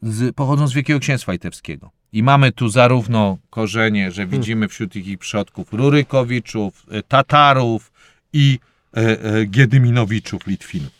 z, 0.02 0.34
pochodzą 0.34 0.68
z 0.68 0.72
Wielkiego 0.72 1.00
Księstwa 1.00 1.32
Litewskiego. 1.32 1.90
I 2.12 2.22
mamy 2.22 2.52
tu 2.52 2.68
zarówno 2.68 3.38
korzenie, 3.50 4.12
że 4.12 4.26
widzimy 4.26 4.68
wśród 4.68 4.96
ich 4.96 5.18
przodków 5.18 5.72
Rurykowiczów, 5.72 6.86
e, 6.90 7.02
Tatarów 7.02 7.92
i 8.32 8.58
e, 8.96 9.00
e, 9.00 9.46
Giedyminowiczów, 9.46 10.46
Litwinów. 10.46 10.90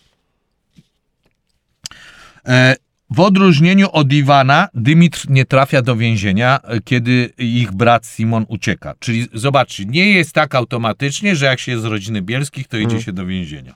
E, 2.46 2.76
w 3.10 3.20
odróżnieniu 3.20 3.88
od 3.92 4.12
Iwana, 4.12 4.68
Dymitr 4.74 5.30
nie 5.30 5.44
trafia 5.44 5.82
do 5.82 5.96
więzienia, 5.96 6.60
e, 6.62 6.80
kiedy 6.80 7.32
ich 7.38 7.72
brat 7.72 8.06
Simon 8.06 8.46
ucieka. 8.48 8.94
Czyli 8.98 9.28
zobaczcie, 9.34 9.84
nie 9.84 10.10
jest 10.10 10.32
tak 10.32 10.54
automatycznie, 10.54 11.36
że 11.36 11.46
jak 11.46 11.60
się 11.60 11.72
jest 11.72 11.82
z 11.82 11.86
rodziny 11.86 12.22
bielskich, 12.22 12.68
to 12.68 12.76
idzie 12.76 12.90
Mm. 12.90 13.02
się 13.02 13.12
do 13.12 13.26
więzienia. 13.26 13.74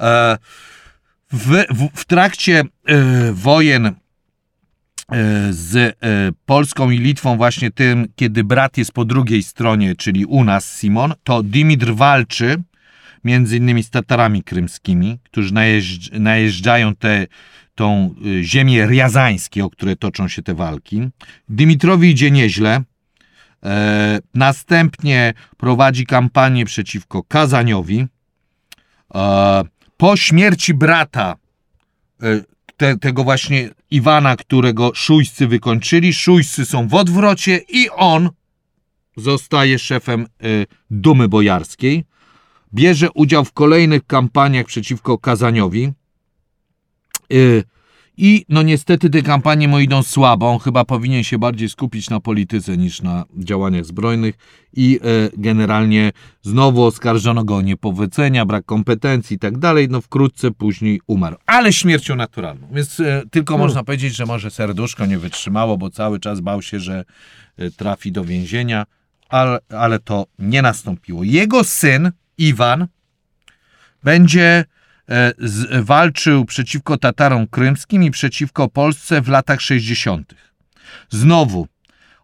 E, 0.00 0.38
w, 1.32 1.64
w, 1.70 1.88
w 1.94 2.04
trakcie 2.04 2.64
e, 2.86 3.32
wojen 3.32 3.86
e, 3.86 3.94
z 5.50 5.76
e, 5.76 5.94
Polską 6.46 6.90
i 6.90 6.98
Litwą, 6.98 7.36
właśnie 7.36 7.70
tym, 7.70 8.08
kiedy 8.16 8.44
brat 8.44 8.78
jest 8.78 8.92
po 8.92 9.04
drugiej 9.04 9.42
stronie, 9.42 9.96
czyli 9.96 10.24
u 10.24 10.44
nas 10.44 10.78
Simon, 10.78 11.14
to 11.24 11.42
Dymitr 11.42 11.94
walczy 11.94 12.62
między 13.24 13.56
innymi 13.56 13.82
z 13.82 13.90
Tatarami 13.90 14.42
krymskimi, 14.42 15.18
którzy 15.24 15.54
najeżdż, 15.54 16.10
najeżdżają 16.12 16.94
te, 16.94 17.26
tą 17.74 18.14
y, 18.26 18.44
ziemię 18.44 18.86
riazańskie, 18.86 19.64
o 19.64 19.70
które 19.70 19.96
toczą 19.96 20.28
się 20.28 20.42
te 20.42 20.54
walki. 20.54 21.08
Dymitrowi 21.48 22.10
idzie 22.10 22.30
nieźle. 22.30 22.82
Następnie 24.34 25.34
prowadzi 25.56 26.06
kampanię 26.06 26.64
przeciwko 26.64 27.22
Kazaniowi. 27.22 28.06
Po 29.96 30.16
śmierci 30.16 30.74
brata 30.74 31.36
e, 32.22 32.42
te, 32.76 32.98
tego 32.98 33.24
właśnie 33.24 33.70
Iwana, 33.90 34.36
którego 34.36 34.94
szujscy 34.94 35.46
wykończyli, 35.46 36.12
szujscy 36.12 36.64
są 36.64 36.88
w 36.88 36.94
odwrocie 36.94 37.60
i 37.68 37.90
on 37.90 38.30
zostaje 39.16 39.78
szefem 39.78 40.20
e, 40.22 40.46
Dumy 40.90 41.28
Bojarskiej. 41.28 42.04
Bierze 42.74 43.10
udział 43.10 43.44
w 43.44 43.52
kolejnych 43.52 44.06
kampaniach 44.06 44.66
przeciwko 44.66 45.18
Kazaniowi. 45.18 45.92
I 48.16 48.44
no 48.48 48.62
niestety 48.62 49.10
te 49.10 49.22
kampanie 49.22 49.68
mu 49.68 49.80
idą 49.80 50.02
słabo. 50.02 50.50
On 50.50 50.58
chyba 50.58 50.84
powinien 50.84 51.24
się 51.24 51.38
bardziej 51.38 51.68
skupić 51.68 52.10
na 52.10 52.20
polityce 52.20 52.76
niż 52.76 53.02
na 53.02 53.24
działaniach 53.36 53.84
zbrojnych. 53.84 54.34
I 54.72 55.00
e, 55.02 55.30
generalnie 55.36 56.12
znowu 56.42 56.84
oskarżono 56.84 57.44
go 57.44 57.56
o 57.56 57.60
niepowodzenia, 57.60 58.46
brak 58.46 58.64
kompetencji 58.64 59.36
i 59.36 59.38
tak 59.38 59.58
dalej. 59.58 59.88
No 59.90 60.00
wkrótce 60.00 60.50
później 60.50 61.00
umarł. 61.06 61.36
Ale 61.46 61.72
śmiercią 61.72 62.16
naturalną. 62.16 62.68
Więc 62.72 63.00
e, 63.00 63.22
tylko 63.30 63.54
Hmm. 63.54 63.66
można 63.66 63.84
powiedzieć, 63.84 64.16
że 64.16 64.26
może 64.26 64.50
serduszko 64.50 65.06
nie 65.06 65.18
wytrzymało, 65.18 65.78
bo 65.78 65.90
cały 65.90 66.20
czas 66.20 66.40
bał 66.40 66.62
się, 66.62 66.80
że 66.80 67.04
e, 67.56 67.70
trafi 67.70 68.12
do 68.12 68.24
więzienia. 68.24 68.86
Ale, 69.28 69.58
ale 69.68 69.98
to 69.98 70.26
nie 70.38 70.62
nastąpiło. 70.62 71.24
Jego 71.24 71.64
syn, 71.64 72.10
Iwan, 72.38 72.86
będzie 74.02 74.64
z, 75.38 75.84
walczył 75.84 76.44
przeciwko 76.44 76.96
Tatarom 76.96 77.46
krymskim 77.46 78.02
i 78.02 78.10
przeciwko 78.10 78.68
Polsce 78.68 79.22
w 79.22 79.28
latach 79.28 79.60
60. 79.60 80.34
Znowu 81.10 81.66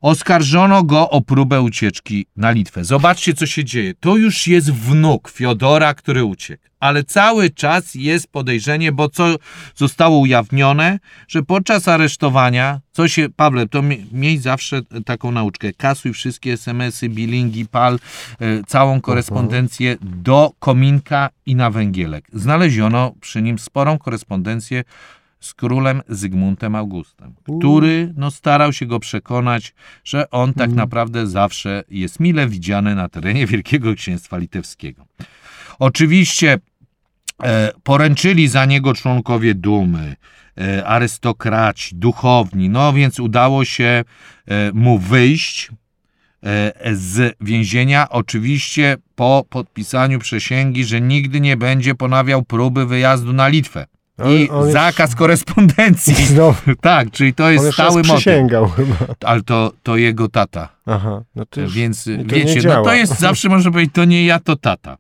oskarżono 0.03 0.83
go 0.83 1.11
o 1.11 1.21
próbę 1.21 1.61
ucieczki 1.61 2.27
na 2.37 2.51
Litwę. 2.51 2.85
Zobaczcie, 2.85 3.35
co 3.35 3.47
się 3.47 3.65
dzieje. 3.65 3.95
To 4.01 4.17
już 4.17 4.47
jest 4.47 4.73
wnuk 4.73 5.31
Fiodora, 5.31 5.95
który 5.95 6.25
uciekł. 6.25 6.63
Ale 6.81 7.05
cały 7.05 7.51
czas 7.51 7.95
jest 7.95 8.27
podejrzenie, 8.33 8.93
bo 8.93 9.09
co 9.09 9.37
zostało 9.75 10.19
ujawnione, 10.19 10.99
że 11.29 11.43
podczas 11.43 11.89
aresztowania, 11.89 12.81
co 12.93 13.09
się, 13.09 13.29
Pawle, 13.37 13.69
to 13.69 13.83
mie- 13.83 14.05
miej 14.13 14.39
zawsze 14.39 14.81
taką 15.07 15.33
nauczkę, 15.33 15.73
kasuj 15.73 16.13
wszystkie 16.13 16.53
SMS-y, 16.53 17.09
bilingi, 17.09 17.67
pal, 17.67 17.99
e, 18.41 18.63
całą 18.67 19.01
korespondencję 19.01 19.97
do 20.01 20.53
kominka 20.59 21.31
i 21.47 21.55
na 21.57 21.71
węgielek. 21.71 22.25
Znaleziono 22.33 23.15
przy 23.21 23.43
nim 23.43 23.59
sporą 23.59 23.99
korespondencję 23.99 24.85
z 25.43 25.55
królem 25.55 26.03
Zygmuntem 26.09 26.75
Augustem, 26.75 27.35
który 27.43 28.13
no, 28.17 28.31
starał 28.31 28.73
się 28.73 28.87
go 28.87 29.01
przekonać, 29.01 29.75
że 30.05 30.31
on 30.31 30.55
tak 30.55 30.71
naprawdę 30.73 31.27
zawsze 31.27 31.85
jest 31.89 32.21
mile 32.21 32.49
widziany 32.49 32.95
na 32.95 33.09
terenie 33.09 33.47
Wielkiego 33.47 33.95
Księstwa 33.95 34.39
Litewskiego. 34.39 35.07
Oczywiście 35.79 36.59
e, 37.43 37.73
poręczyli 37.83 38.49
za 38.49 38.65
niego 38.65 38.95
członkowie 38.95 39.55
Dumy, 39.55 40.17
e, 40.59 40.87
arystokraci, 40.87 41.95
duchowni, 41.95 42.69
no 42.69 42.93
więc 42.93 43.21
udało 43.21 43.65
się 43.65 44.05
e, 44.47 44.73
mu 44.73 44.99
wyjść 44.99 45.71
e, 46.43 46.73
z 46.97 47.37
więzienia, 47.41 48.09
oczywiście 48.11 48.97
po 49.15 49.45
podpisaniu 49.49 50.19
przysięgi, 50.19 50.85
że 50.85 51.01
nigdy 51.01 51.41
nie 51.41 51.57
będzie 51.57 51.95
ponawiał 51.95 52.43
próby 52.43 52.87
wyjazdu 52.87 53.33
na 53.33 53.49
Litwę. 53.49 53.87
On- 54.23 54.33
I 54.33 54.51
on 54.51 54.65
już- 54.65 54.73
zakaz 54.73 55.15
korespondencji. 55.15 56.15
Znowu, 56.27 56.77
Tak, 56.81 57.11
czyli 57.11 57.35
to 57.35 57.45
on 57.47 57.53
jest 57.53 57.73
stały 57.73 57.97
motyw. 58.03 58.13
przysięgał 58.13 58.69
chyba. 58.69 58.97
Ale 59.25 59.43
to, 59.43 59.73
to 59.83 59.97
jego 59.97 60.29
tata. 60.29 60.69
Aha, 60.87 61.23
no 61.35 61.47
to 61.47 61.61
już, 61.61 61.75
Więc 61.75 62.05
to 62.05 62.11
wiecie, 62.35 62.61
nie 62.61 62.69
no 62.75 62.83
to 62.83 62.95
jest 62.95 63.19
zawsze 63.29 63.49
może 63.49 63.71
powiedzieć, 63.71 63.95
to 63.95 64.05
nie 64.05 64.27
ja, 64.27 64.41
to 64.41 64.57
tata. 64.57 64.97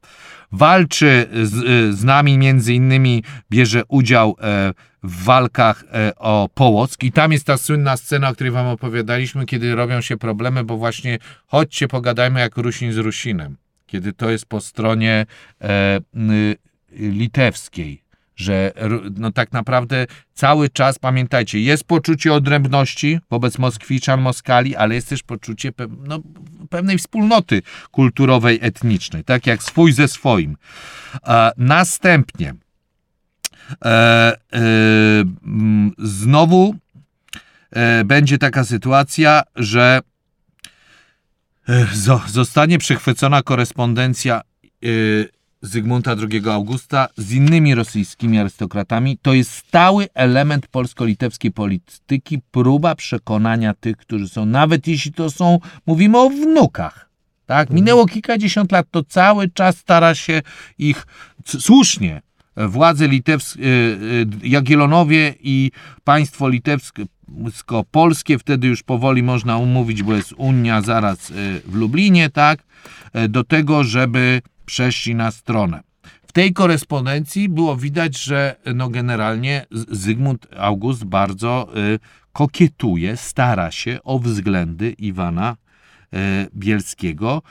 Walczy 0.52 1.28
z, 1.42 1.50
z 1.98 2.04
nami, 2.04 2.38
między 2.38 2.74
innymi 2.74 3.24
bierze 3.50 3.82
udział 3.88 4.36
e, 4.42 4.72
w 5.02 5.24
walkach 5.24 5.84
e, 5.92 6.12
o 6.16 6.48
Połock 6.54 7.02
i 7.02 7.12
tam 7.12 7.32
jest 7.32 7.44
ta 7.46 7.56
słynna 7.56 7.96
scena, 7.96 8.28
o 8.28 8.32
której 8.34 8.52
wam 8.52 8.66
opowiadaliśmy, 8.66 9.46
kiedy 9.46 9.74
robią 9.74 10.00
się 10.00 10.16
problemy, 10.16 10.64
bo 10.64 10.76
właśnie 10.76 11.18
chodźcie, 11.46 11.88
pogadajmy 11.88 12.40
jak 12.40 12.56
Rusin 12.56 12.92
z 12.92 12.96
Rusinem. 12.96 13.56
Kiedy 13.86 14.12
to 14.12 14.30
jest 14.30 14.46
po 14.46 14.60
stronie 14.60 15.26
e, 15.60 15.96
y, 16.16 16.56
litewskiej, 16.92 18.01
że 18.36 18.72
no 19.16 19.32
tak 19.32 19.52
naprawdę 19.52 20.06
cały 20.34 20.70
czas, 20.70 20.98
pamiętajcie, 20.98 21.60
jest 21.60 21.84
poczucie 21.84 22.32
odrębności 22.32 23.18
wobec 23.30 23.58
Moskwiczan, 23.58 24.20
Moskali, 24.20 24.76
ale 24.76 24.94
jest 24.94 25.08
też 25.08 25.22
poczucie 25.22 25.72
pe- 25.72 25.96
no, 26.06 26.20
pewnej 26.70 26.98
wspólnoty 26.98 27.62
kulturowej, 27.90 28.58
etnicznej, 28.62 29.24
tak 29.24 29.46
jak 29.46 29.62
swój 29.62 29.92
ze 29.92 30.08
swoim. 30.08 30.56
E, 31.26 31.50
następnie 31.56 32.54
e, 33.84 33.88
e, 33.88 34.36
mm, 35.44 35.90
znowu 35.98 36.74
e, 37.70 38.04
będzie 38.04 38.38
taka 38.38 38.64
sytuacja, 38.64 39.42
że 39.56 40.00
e, 41.68 41.86
zo- 41.86 42.28
zostanie 42.28 42.78
przechwycona 42.78 43.42
korespondencja 43.42 44.40
e, 44.40 44.88
Zygmunta 45.62 46.16
II 46.30 46.48
Augusta 46.50 47.08
z 47.16 47.32
innymi 47.32 47.74
rosyjskimi 47.74 48.38
arystokratami. 48.38 49.18
To 49.22 49.34
jest 49.34 49.50
stały 49.50 50.08
element 50.14 50.66
polsko-litewskiej 50.66 51.50
polityki, 51.50 52.38
próba 52.50 52.94
przekonania 52.94 53.74
tych, 53.74 53.96
którzy 53.96 54.28
są, 54.28 54.46
nawet 54.46 54.86
jeśli 54.86 55.12
to 55.12 55.30
są, 55.30 55.58
mówimy 55.86 56.18
o 56.18 56.30
wnukach. 56.30 57.08
Tak? 57.46 57.70
Minęło 57.70 58.06
kilkadziesiąt 58.06 58.72
lat, 58.72 58.86
to 58.90 59.04
cały 59.04 59.50
czas 59.50 59.76
stara 59.76 60.14
się 60.14 60.42
ich 60.78 61.06
słusznie 61.46 62.22
władze 62.56 63.08
litewskie, 63.08 63.62
Jagiellonowie 64.42 65.34
i 65.40 65.70
państwo 66.04 66.48
litewsko-polskie, 66.48 68.38
wtedy 68.38 68.66
już 68.66 68.82
powoli 68.82 69.22
można 69.22 69.56
umówić, 69.58 70.02
bo 70.02 70.14
jest 70.14 70.34
Unia 70.36 70.82
zaraz 70.82 71.30
e, 71.30 71.34
w 71.64 71.74
Lublinie, 71.74 72.30
tak, 72.30 72.62
do 73.28 73.44
tego, 73.44 73.84
żeby 73.84 74.42
przeszli 74.72 75.14
na 75.14 75.30
stronę. 75.30 75.80
W 76.26 76.32
tej 76.32 76.52
korespondencji 76.52 77.48
było 77.48 77.76
widać, 77.76 78.18
że 78.18 78.56
no 78.74 78.88
generalnie 78.88 79.66
Zygmunt 79.90 80.46
August 80.56 81.04
bardzo 81.04 81.68
y, 81.76 81.98
kokietuje, 82.32 83.16
stara 83.16 83.70
się 83.70 83.98
o 84.04 84.18
względy 84.18 84.90
Iwana 84.90 85.56
y, 86.14 86.16
Bielskiego. 86.54 87.42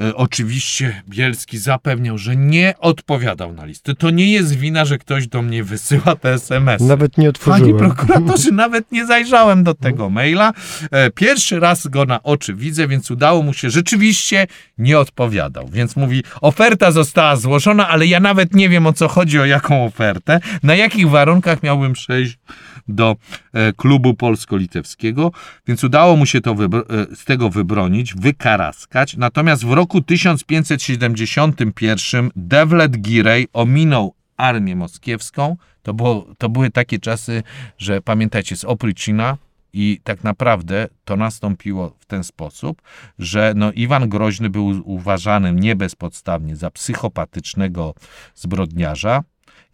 E, 0.00 0.16
oczywiście 0.16 1.02
Bielski 1.08 1.58
zapewniał, 1.58 2.18
że 2.18 2.36
nie 2.36 2.74
odpowiadał 2.78 3.52
na 3.52 3.64
listy. 3.64 3.94
To 3.94 4.10
nie 4.10 4.32
jest 4.32 4.54
wina, 4.54 4.84
że 4.84 4.98
ktoś 4.98 5.26
do 5.26 5.42
mnie 5.42 5.64
wysyła 5.64 6.16
te 6.16 6.32
SMS. 6.32 6.82
Nawet 6.82 7.18
nie 7.18 7.28
otworzyłem. 7.28 7.78
Panie 7.78 7.94
prokuratorzy, 7.94 8.52
nawet 8.52 8.92
nie 8.92 9.06
zajrzałem 9.06 9.64
do 9.64 9.74
tego 9.74 10.10
maila. 10.10 10.52
E, 10.90 11.10
pierwszy 11.10 11.60
raz 11.60 11.86
go 11.86 12.04
na 12.04 12.22
oczy 12.22 12.54
widzę, 12.54 12.88
więc 12.88 13.10
udało 13.10 13.42
mu 13.42 13.52
się. 13.52 13.70
Rzeczywiście 13.70 14.46
nie 14.78 14.98
odpowiadał. 14.98 15.68
Więc 15.72 15.96
mówi, 15.96 16.22
oferta 16.40 16.90
została 16.90 17.36
złożona, 17.36 17.88
ale 17.88 18.06
ja 18.06 18.20
nawet 18.20 18.54
nie 18.54 18.68
wiem 18.68 18.86
o 18.86 18.92
co 18.92 19.08
chodzi, 19.08 19.40
o 19.40 19.44
jaką 19.44 19.84
ofertę. 19.84 20.40
Na 20.62 20.74
jakich 20.74 21.10
warunkach 21.10 21.62
miałbym 21.62 21.92
przejść 21.92 22.38
do 22.88 23.16
e, 23.52 23.72
klubu 23.72 24.14
polsko-litewskiego, 24.14 25.32
więc 25.66 25.84
udało 25.84 26.16
mu 26.16 26.26
się 26.26 26.40
to 26.40 26.56
z 27.14 27.24
tego 27.24 27.50
wybronić, 27.50 28.14
wykaraskać. 28.14 29.16
Natomiast 29.16 29.64
w 29.64 29.72
roku 29.72 29.88
roku 29.88 30.02
1571 30.02 32.30
Devlet 32.36 33.00
Girej 33.00 33.48
ominął 33.52 34.14
armię 34.36 34.76
moskiewską. 34.76 35.56
To, 35.82 35.94
było, 35.94 36.26
to 36.38 36.48
były 36.48 36.70
takie 36.70 36.98
czasy, 36.98 37.42
że 37.78 38.00
pamiętajcie, 38.00 38.56
z 38.56 38.64
Oprycina 38.64 39.36
i 39.72 40.00
tak 40.04 40.24
naprawdę 40.24 40.88
to 41.04 41.16
nastąpiło 41.16 41.96
w 41.98 42.06
ten 42.06 42.24
sposób, 42.24 42.82
że 43.18 43.52
no 43.56 43.72
Iwan 43.72 44.08
Groźny 44.08 44.50
był 44.50 44.82
uważany 44.84 45.52
nie 45.52 45.76
bezpodstawnie 45.76 46.56
za 46.56 46.70
psychopatycznego 46.70 47.94
zbrodniarza 48.34 49.22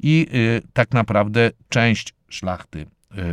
i 0.00 0.26
y, 0.34 0.62
tak 0.72 0.92
naprawdę 0.92 1.50
część 1.68 2.14
szlachty 2.28 2.86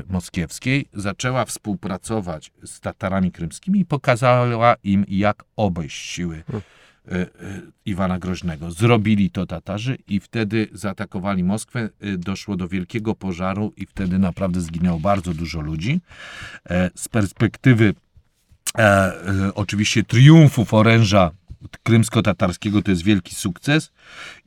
moskiewskiej 0.09 0.85
zaczęła 0.93 1.45
współpracować 1.45 2.51
z 2.63 2.79
Tatarami 2.79 3.31
krymskimi 3.31 3.79
i 3.79 3.85
pokazała 3.85 4.75
im, 4.83 5.05
jak 5.07 5.43
obejść 5.55 6.09
siły 6.09 6.43
hmm. 6.47 6.63
y, 7.11 7.15
y, 7.15 7.71
Iwana 7.85 8.19
Groźnego. 8.19 8.71
Zrobili 8.71 9.29
to 9.29 9.45
Tatarzy 9.45 9.97
i 10.07 10.19
wtedy 10.19 10.67
zaatakowali 10.73 11.43
Moskwę. 11.43 11.89
Doszło 12.17 12.55
do 12.55 12.67
wielkiego 12.67 13.15
pożaru 13.15 13.73
i 13.77 13.85
wtedy 13.85 14.19
naprawdę 14.19 14.61
zginęło 14.61 14.99
bardzo 14.99 15.33
dużo 15.33 15.61
ludzi. 15.61 16.01
E, 16.69 16.91
z 16.95 17.09
perspektywy 17.09 17.93
e, 18.77 18.81
e, 18.81 19.53
oczywiście 19.55 20.03
triumfów 20.03 20.73
oręża 20.73 21.31
krymsko-tatarskiego 21.83 22.81
to 22.81 22.91
jest 22.91 23.03
wielki 23.03 23.35
sukces. 23.35 23.91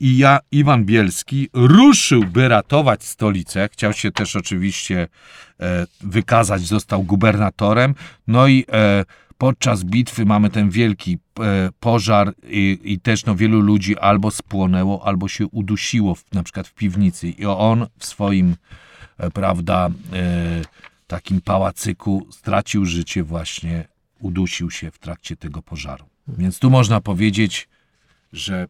I 0.00 0.18
ja, 0.18 0.38
Iwan 0.53 0.85
Bielski, 0.85 1.48
ruszył, 1.53 2.24
by 2.24 2.48
ratować 2.48 3.05
stolicę. 3.05 3.68
Chciał 3.72 3.92
się 3.92 4.12
też 4.12 4.37
oczywiście 4.37 5.09
e, 5.61 5.87
wykazać, 6.00 6.62
został 6.62 7.03
gubernatorem. 7.03 7.94
No 8.27 8.46
i 8.46 8.64
e, 8.72 9.05
podczas 9.38 9.85
bitwy 9.85 10.27
mamy 10.27 10.50
ten 10.50 10.70
wielki 10.70 11.18
e, 11.40 11.70
pożar 11.81 12.35
i, 12.42 12.81
i, 12.85 13.00
też 13.00 13.24
no, 13.24 13.35
wielu 13.35 13.61
ludzi 13.61 13.98
albo 13.98 14.31
spłonęło, 14.31 15.07
albo 15.07 15.29
się 15.29 15.46
udusiło, 15.46 16.14
w, 16.14 16.24
na 16.33 16.42
przykład 16.42 16.68
w 16.68 16.74
piwnicy. 16.74 17.29
I 17.29 17.46
on 17.46 17.87
w 17.98 18.05
swoim, 18.05 18.57
e, 19.18 19.31
prawda, 19.31 19.88
e, 20.12 20.62
takim 21.07 21.40
pałacyku 21.40 22.27
stracił 22.31 22.85
życie 22.85 23.22
właśnie, 23.22 23.88
udusił 24.18 24.70
się 24.70 24.90
w 24.90 24.98
trakcie 24.98 25.37
tego 25.37 25.62
pożaru. 25.62 26.13
Więc 26.29 26.59
tu 26.59 26.71
można 26.71 27.01
powiedzieć, 27.01 27.69
że 28.33 28.67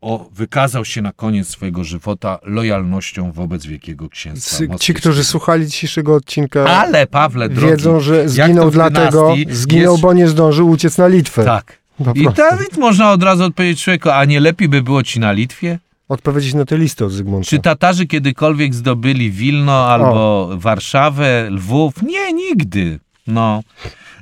o, 0.00 0.28
wykazał 0.32 0.84
się 0.84 1.02
na 1.02 1.12
koniec 1.12 1.48
swojego 1.48 1.84
żywota 1.84 2.38
lojalnością 2.42 3.32
wobec 3.32 3.66
Wielkiego 3.66 4.08
Księstwa 4.08 4.78
Ci, 4.78 4.94
którzy 4.94 5.24
słuchali 5.24 5.66
dzisiejszego 5.66 6.14
odcinka, 6.14 6.64
Ale 6.64 7.06
Pawle, 7.06 7.48
drogi, 7.48 7.72
wiedzą, 7.72 8.00
że 8.00 8.28
zginął 8.28 8.70
dlatego, 8.70 9.34
zginął, 9.50 9.92
jest... 9.92 10.02
bo 10.02 10.12
nie 10.12 10.28
zdążył 10.28 10.70
uciec 10.70 10.98
na 10.98 11.06
Litwę. 11.06 11.44
Tak. 11.44 11.82
I 12.14 12.28
Dawid 12.36 12.78
można 12.78 13.12
od 13.12 13.22
razu 13.22 13.44
odpowiedzieć 13.44 13.82
człowieku, 13.82 14.10
a 14.10 14.24
nie 14.24 14.40
lepiej 14.40 14.68
by 14.68 14.82
było 14.82 15.02
ci 15.02 15.20
na 15.20 15.32
Litwie? 15.32 15.78
Odpowiedzieć 16.08 16.54
na 16.54 16.64
tę 16.64 16.78
listę 16.78 17.04
od 17.04 17.12
Zygmunta. 17.12 17.48
Czy 17.48 17.58
Tatarzy 17.58 18.06
kiedykolwiek 18.06 18.74
zdobyli 18.74 19.30
Wilno 19.30 19.86
albo 19.86 20.48
o. 20.48 20.50
Warszawę, 20.56 21.48
Lwów? 21.50 22.02
Nie, 22.02 22.32
nigdy. 22.32 22.98
No. 23.26 23.62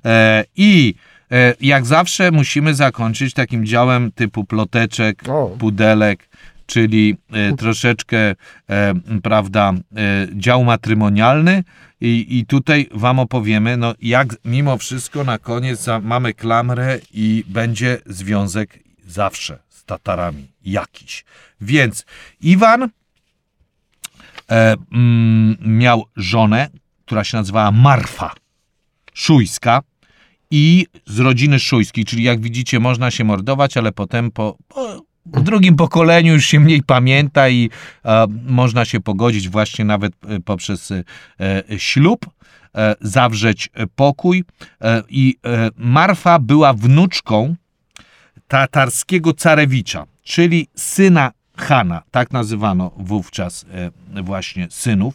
E, 0.05 0.45
I 0.57 0.95
jak 1.61 1.87
zawsze 1.87 2.31
musimy 2.31 2.75
zakończyć 2.75 3.35
takim 3.35 3.66
działem 3.66 4.12
typu 4.12 4.45
ploteczek, 4.45 5.29
o. 5.29 5.47
pudelek, 5.59 6.29
czyli 6.66 7.16
e, 7.33 7.53
troszeczkę, 7.62 8.19
e, 8.71 8.95
prawda, 9.23 9.73
dział 10.33 10.64
matrymonialny. 10.64 11.64
I, 12.01 12.38
I 12.38 12.47
tutaj 12.47 12.88
Wam 12.95 13.19
opowiemy, 13.19 13.77
no 13.77 13.95
jak 14.03 14.37
mimo 14.45 14.79
wszystko 14.79 15.25
na 15.25 15.38
koniec 15.38 15.87
mamy 16.03 16.35
klamrę 16.35 16.99
i 17.12 17.45
będzie 17.49 17.99
związek 18.07 18.79
zawsze 19.07 19.59
z 19.69 19.85
Tatarami 19.85 20.47
jakiś. 20.64 21.25
Więc 21.61 22.07
Iwan 22.40 22.83
e, 22.83 22.88
mm, 24.93 25.57
miał 25.61 26.05
żonę, 26.16 26.69
która 27.07 27.25
się 27.25 27.37
nazywała 27.37 27.71
Marfa 27.71 28.35
Szujska 29.14 29.83
i 30.51 30.87
z 31.07 31.19
rodziny 31.19 31.59
szujskiej, 31.59 32.05
czyli 32.05 32.23
jak 32.23 32.41
widzicie 32.41 32.81
można 32.81 33.11
się 33.11 33.25
mordować, 33.25 33.77
ale 33.77 33.93
potem 33.93 34.31
po, 34.31 34.57
po 35.33 35.41
drugim 35.41 35.77
pokoleniu 35.77 36.33
już 36.33 36.47
się 36.47 36.61
mniej 36.61 36.83
pamięta 36.83 37.49
i 37.49 37.71
e, 38.05 38.27
można 38.47 38.85
się 38.85 39.01
pogodzić 39.01 39.49
właśnie 39.49 39.85
nawet 39.85 40.13
e, 40.29 40.41
poprzez 40.41 40.91
e, 40.91 41.05
ślub, 41.79 42.27
e, 42.77 42.95
zawrzeć 43.01 43.71
pokój 43.97 44.45
e, 44.81 45.03
i 45.09 45.37
e, 45.47 45.71
Marfa 45.77 46.39
była 46.39 46.73
wnuczką 46.75 47.55
tatarskiego 48.49 49.33
carewicza, 49.33 50.07
czyli 50.23 50.67
syna 50.77 51.33
Hana, 51.57 52.03
tak 52.11 52.31
nazywano 52.33 52.91
wówczas 52.97 53.67
właśnie 54.23 54.67
synów 54.71 55.15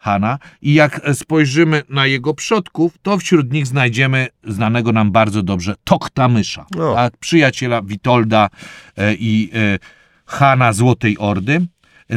Hana 0.00 0.38
i 0.62 0.74
jak 0.74 1.00
spojrzymy 1.14 1.82
na 1.88 2.06
jego 2.06 2.34
przodków, 2.34 2.98
to 3.02 3.18
wśród 3.18 3.52
nich 3.52 3.66
znajdziemy 3.66 4.28
znanego 4.44 4.92
nam 4.92 5.12
bardzo 5.12 5.42
dobrze 5.42 5.74
Toktamysza, 5.84 6.66
tak? 6.94 7.16
przyjaciela 7.16 7.82
Witolda 7.82 8.50
e, 8.96 9.14
i 9.14 9.50
e, 9.54 9.78
Hana 10.26 10.72
Złotej 10.72 11.18
Ordy. 11.18 11.66
E, 12.10 12.16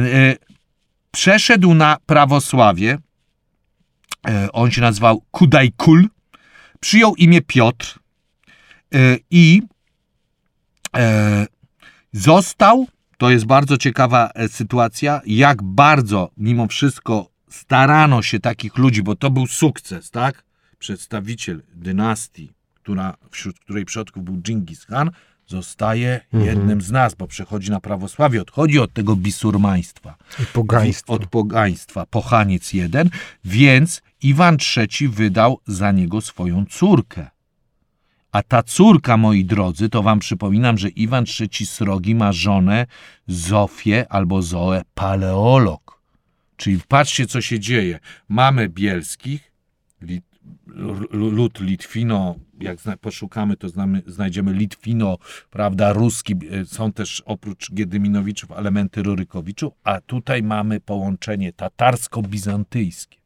przeszedł 1.10 1.74
na 1.74 1.96
prawosławie, 2.06 2.98
on 4.52 4.70
się 4.70 4.80
nazywał 4.80 5.22
Kudajkul, 5.30 6.08
przyjął 6.80 7.14
imię 7.16 7.40
Piotr 7.40 7.98
i 9.30 9.62
został, 12.12 12.86
to 13.18 13.30
jest 13.30 13.44
bardzo 13.44 13.76
ciekawa 13.76 14.30
sytuacja, 14.48 15.20
jak 15.26 15.62
bardzo 15.62 16.30
mimo 16.36 16.66
wszystko 16.66 17.33
starano 17.54 18.22
się 18.22 18.40
takich 18.40 18.78
ludzi, 18.78 19.02
bo 19.02 19.16
to 19.16 19.30
był 19.30 19.46
sukces, 19.46 20.10
tak? 20.10 20.44
Przedstawiciel 20.78 21.62
dynastii, 21.74 22.52
która, 22.74 23.16
wśród 23.30 23.58
której 23.58 23.84
przodków 23.84 24.24
był 24.24 24.36
Dżingis 24.42 24.86
Khan, 24.86 25.10
zostaje 25.46 26.20
mhm. 26.32 26.44
jednym 26.44 26.80
z 26.80 26.90
nas, 26.90 27.14
bo 27.14 27.26
przechodzi 27.26 27.70
na 27.70 27.80
prawosławie, 27.80 28.42
odchodzi 28.42 28.78
od 28.78 28.92
tego 28.92 29.16
bisurmaństwa. 29.16 30.16
I 30.42 30.46
pogaństwa. 30.46 31.12
Od 31.12 31.26
pogaństwa, 31.26 32.06
pochaniec 32.06 32.72
jeden, 32.72 33.10
więc 33.44 34.02
Iwan 34.22 34.56
III 34.76 35.08
wydał 35.08 35.60
za 35.66 35.92
niego 35.92 36.20
swoją 36.20 36.64
córkę. 36.66 37.30
A 38.32 38.42
ta 38.42 38.62
córka, 38.62 39.16
moi 39.16 39.44
drodzy, 39.44 39.88
to 39.88 40.02
wam 40.02 40.18
przypominam, 40.18 40.78
że 40.78 40.88
Iwan 40.88 41.24
III 41.40 41.66
Srogi 41.66 42.14
ma 42.14 42.32
żonę 42.32 42.86
Zofię 43.26 44.06
albo 44.08 44.42
Zoę 44.42 44.82
Paleolog. 44.94 45.83
Czyli 46.56 46.80
patrzcie, 46.88 47.26
co 47.26 47.40
się 47.40 47.60
dzieje. 47.60 47.98
Mamy 48.28 48.68
bielskich, 48.68 49.52
lud 51.10 51.60
Litwino, 51.60 52.36
jak 52.60 52.78
poszukamy, 53.00 53.56
to 53.56 53.68
znamy, 53.68 54.02
znajdziemy 54.06 54.52
Litwino, 54.52 55.18
prawda, 55.50 55.92
ruski, 55.92 56.34
e, 56.50 56.64
są 56.64 56.92
też 56.92 57.22
oprócz 57.26 57.72
Giedyminowiczów 57.72 58.50
elementy 58.52 59.02
Rurykowiczów, 59.02 59.72
a 59.84 60.00
tutaj 60.00 60.42
mamy 60.42 60.80
połączenie 60.80 61.52
tatarsko-bizantyjskie. 61.52 63.23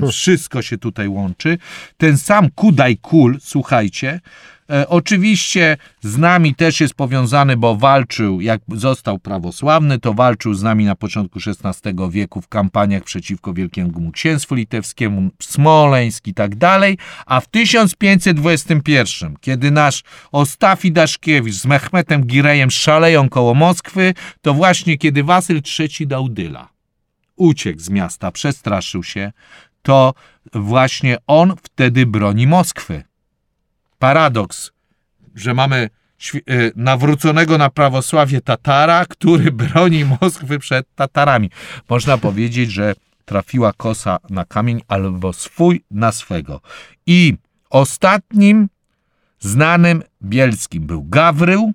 Więc 0.00 0.14
wszystko 0.14 0.62
się 0.62 0.78
tutaj 0.78 1.08
łączy. 1.08 1.58
Ten 1.96 2.18
sam 2.18 2.50
Kudaj 2.50 2.96
Kul, 2.96 3.38
słuchajcie, 3.40 4.20
e, 4.70 4.88
oczywiście 4.88 5.76
z 6.00 6.18
nami 6.18 6.54
też 6.54 6.80
jest 6.80 6.94
powiązany, 6.94 7.56
bo 7.56 7.76
walczył, 7.76 8.40
jak 8.40 8.60
został 8.74 9.18
prawosławny, 9.18 9.98
to 9.98 10.14
walczył 10.14 10.54
z 10.54 10.62
nami 10.62 10.84
na 10.84 10.94
początku 10.94 11.38
XVI 11.46 12.10
wieku 12.10 12.40
w 12.40 12.48
kampaniach 12.48 13.04
przeciwko 13.04 13.54
Wielkiemu 13.54 14.12
Księstwu 14.12 14.54
Litewskiemu, 14.54 15.30
Smoleńsk 15.42 16.26
i 16.26 16.34
tak 16.34 16.56
dalej, 16.56 16.98
a 17.26 17.40
w 17.40 17.48
1521, 17.48 19.36
kiedy 19.40 19.70
nasz 19.70 20.02
Ostafi 20.32 20.92
Daszkiewicz 20.92 21.54
z 21.54 21.66
Mehmetem 21.66 22.24
Girejem 22.26 22.70
szaleją 22.70 23.28
koło 23.28 23.54
Moskwy, 23.54 24.14
to 24.42 24.54
właśnie 24.54 24.98
kiedy 24.98 25.24
Wasyl 25.24 25.60
III 25.78 26.06
dał 26.06 26.28
dyla, 26.28 26.76
uciekł 27.36 27.80
z 27.80 27.90
miasta, 27.90 28.30
przestraszył 28.30 29.02
się, 29.02 29.32
to 29.86 30.14
właśnie 30.52 31.16
on 31.26 31.54
wtedy 31.62 32.06
broni 32.06 32.46
Moskwy. 32.46 33.04
Paradoks, 33.98 34.72
że 35.34 35.54
mamy 35.54 35.90
y, 36.34 36.72
nawróconego 36.76 37.58
na 37.58 37.70
prawosławie 37.70 38.40
Tatara, 38.40 39.06
który 39.06 39.52
broni 39.62 40.04
Moskwy 40.20 40.58
przed 40.58 40.94
Tatarami. 40.94 41.50
Można 41.88 42.18
powiedzieć, 42.18 42.72
że 42.72 42.94
trafiła 43.24 43.72
kosa 43.72 44.18
na 44.30 44.44
kamień 44.44 44.80
albo 44.88 45.32
swój 45.32 45.84
na 45.90 46.12
swego. 46.12 46.60
I 47.06 47.34
ostatnim 47.70 48.68
znanym 49.40 50.02
bielskim 50.22 50.86
był 50.86 51.04
Gawrył, 51.04 51.72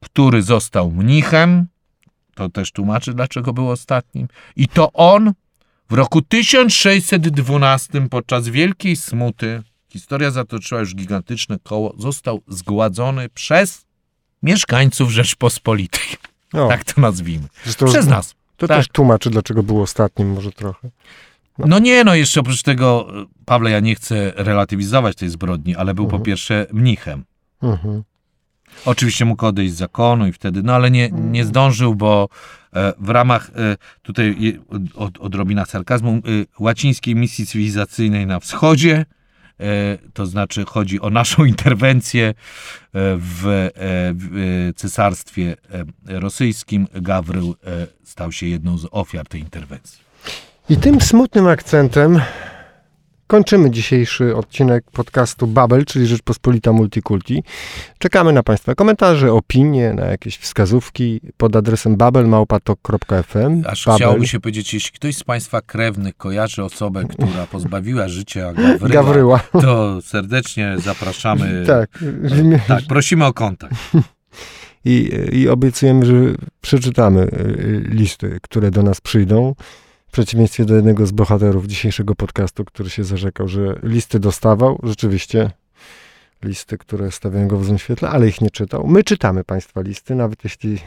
który 0.00 0.42
został 0.42 0.90
mnichem. 0.90 1.66
To 2.34 2.48
też 2.48 2.72
tłumaczy, 2.72 3.14
dlaczego 3.14 3.52
był 3.52 3.70
ostatnim. 3.70 4.28
I 4.56 4.68
to 4.68 4.92
on 4.92 5.32
w 5.90 5.92
roku 5.92 6.22
1612 6.22 8.08
podczas 8.10 8.48
Wielkiej 8.48 8.96
Smuty, 8.96 9.62
historia 9.88 10.30
zatoczyła 10.30 10.80
już 10.80 10.94
gigantyczne 10.94 11.56
koło, 11.62 11.94
został 11.98 12.42
zgładzony 12.48 13.28
przez 13.28 13.86
mieszkańców 14.42 15.10
Rzeczpospolitej. 15.10 16.02
O, 16.52 16.68
Tak 16.68 16.84
to 16.84 17.00
nazwijmy. 17.00 17.48
zresztą 17.64 17.86
Przez 17.86 18.06
nas. 18.06 18.34
To 18.56 18.68
tak. 18.68 18.78
też 18.78 18.88
tłumaczy, 18.88 19.30
dlaczego 19.30 19.62
był 19.62 19.82
ostatnim 19.82 20.32
może 20.32 20.52
trochę. 20.52 20.90
No 21.58 21.78
nie, 21.78 22.04
no 22.04 22.14
jeszcze 22.14 22.40
oprócz 22.40 22.62
tego, 22.62 23.08
Pawle, 23.44 23.70
ja 23.70 23.80
nie 23.80 23.94
chcę 23.94 24.32
relatywizować 24.36 25.16
tej 25.16 25.28
zbrodni, 25.28 25.76
ale 25.76 25.94
był 25.94 26.06
po 26.08 26.18
pierwsze 26.18 26.66
mnichem. 26.72 27.24
Mhm. 27.62 28.02
Oczywiście 28.84 29.24
mógł 29.24 29.46
odejść 29.46 29.74
z 29.74 29.76
zakonu 29.76 30.26
i 30.26 30.32
wtedy, 30.32 30.62
no 30.62 30.74
ale 30.74 30.90
nie, 30.90 31.10
nie 31.10 31.44
zdążył, 31.44 31.94
bo 31.94 32.28
e, 32.72 32.92
w 32.98 33.08
ramach 33.08 33.50
e, 33.56 33.76
tutaj 34.02 34.58
od, 34.94 35.18
odrobina 35.18 35.64
sarkazmu 35.64 36.10
e, 36.10 36.20
łacińskiej 36.58 37.14
misji 37.14 37.46
cywilizacyjnej 37.46 38.26
na 38.26 38.40
wschodzie, 38.40 39.06
to 40.12 40.26
znaczy 40.26 40.64
chodzi 40.64 41.00
o 41.00 41.10
naszą 41.10 41.44
interwencję 41.54 42.34
w, 42.94 43.70
w 44.14 44.72
cesarstwie 44.76 45.56
rosyjskim, 46.04 46.86
Gawrył 46.94 47.54
stał 48.04 48.32
się 48.32 48.46
jedną 48.46 48.78
z 48.78 48.86
ofiar 48.90 49.26
tej 49.26 49.40
interwencji. 49.40 49.98
I 50.68 50.76
tym 50.76 51.00
smutnym 51.00 51.48
akcentem 51.48 52.20
kończymy 53.26 53.70
dzisiejszy 53.70 54.36
odcinek 54.36 54.84
podcastu 54.92 55.46
Babel, 55.46 55.84
czyli 55.84 56.06
Rzeczpospolita 56.06 56.72
Multikulti. 56.72 57.42
Czekamy 57.98 58.32
na 58.32 58.42
Państwa 58.42 58.74
komentarze, 58.74 59.32
opinie, 59.32 59.92
na 59.92 60.06
jakieś 60.06 60.36
wskazówki 60.38 61.20
pod 61.36 61.56
adresem 61.56 61.96
babelmałpatok.fm. 61.96 63.62
Aż 63.66 63.84
Babel. 63.84 63.96
chciałoby 63.98 64.26
się 64.26 64.40
powiedzieć, 64.40 64.74
jeśli 64.74 64.92
ktoś 64.92 65.16
z 65.16 65.24
Państwa 65.24 65.60
krewnych 65.60 66.16
kojarzy 66.16 66.64
osobę, 66.64 67.04
która 67.10 67.46
pozbawiła 67.46 68.08
życia 68.08 68.52
Gawryła, 68.52 68.88
Gawryła. 68.88 69.38
to 69.52 70.02
serdecznie 70.02 70.74
zapraszamy. 70.78 71.46
Tak. 71.66 71.90
imię- 72.40 72.58
Tak, 72.68 72.84
prosimy 72.88 73.24
o 73.24 73.32
kontakt. 73.32 73.74
I, 74.84 75.10
I 75.32 75.48
obiecujemy, 75.48 76.06
że 76.06 76.14
przeczytamy 76.60 77.22
y, 77.22 77.84
listy, 77.88 78.38
które 78.42 78.70
do 78.70 78.82
nas 78.82 79.00
przyjdą. 79.00 79.54
W 80.08 80.12
przeciwieństwie 80.12 80.64
do 80.64 80.74
jednego 80.74 81.06
z 81.06 81.12
bohaterów 81.12 81.66
dzisiejszego 81.66 82.14
podcastu, 82.14 82.64
który 82.64 82.90
się 82.90 83.04
zarzekał, 83.04 83.48
że 83.48 83.78
listy 83.82 84.20
dostawał. 84.20 84.80
Rzeczywiście 84.82 85.50
listy, 86.42 86.78
które 86.78 87.10
stawiają 87.10 87.48
go 87.48 87.58
w 87.58 87.64
złym 87.64 87.78
świetle, 87.78 88.10
ale 88.10 88.28
ich 88.28 88.40
nie 88.40 88.50
czytał. 88.50 88.86
My 88.86 89.04
czytamy 89.04 89.44
Państwa 89.44 89.80
listy, 89.80 90.14
nawet 90.14 90.44
jeśli 90.44 90.74
y, 90.74 90.78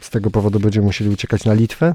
z 0.00 0.10
tego 0.10 0.30
powodu 0.30 0.60
będziemy 0.60 0.86
musieli 0.86 1.10
uciekać 1.10 1.44
na 1.44 1.54
Litwę. 1.54 1.94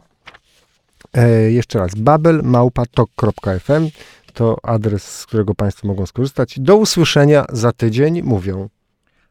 E, 1.14 1.52
jeszcze 1.52 1.80
raz, 1.80 1.96
babelmałpatok.fm 1.96 3.90
to 4.34 4.58
adres, 4.64 5.20
z 5.20 5.26
którego 5.26 5.56
Państwo 5.56 5.88
mogą 5.88 6.06
skorzystać. 6.06 6.60
Do 6.60 6.76
usłyszenia 6.78 7.46
za 7.50 7.72
tydzień, 7.72 8.22
mówią 8.22 8.70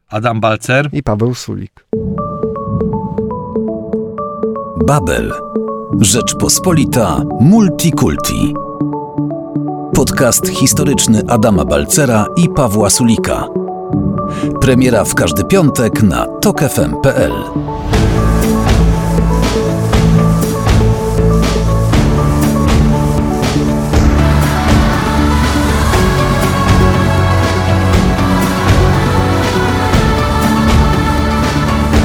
Adam 0.07 0.39
Balcer. 0.39 0.89
i 0.93 1.03
Paweł 1.03 1.35
Sulik. 1.35 1.85
Babel. 4.85 5.33
Rzeczpospolita 5.99 7.21
Multikulti. 7.39 8.53
Podcast 9.93 10.47
historyczny 10.47 11.21
Adama 11.27 11.65
Balcera 11.65 12.25
i 12.37 12.49
Pawła 12.49 12.89
Sulika. 12.89 13.47
Premiera 14.61 15.03
w 15.03 15.15
każdy 15.15 15.43
piątek 15.43 16.03
na 16.03 16.25
tokefm.pl. 16.25 17.31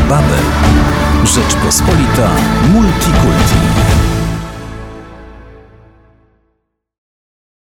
Babel. 0.09 0.45
Rzeczpospolita 1.25 2.31
Multikulti. 2.73 3.76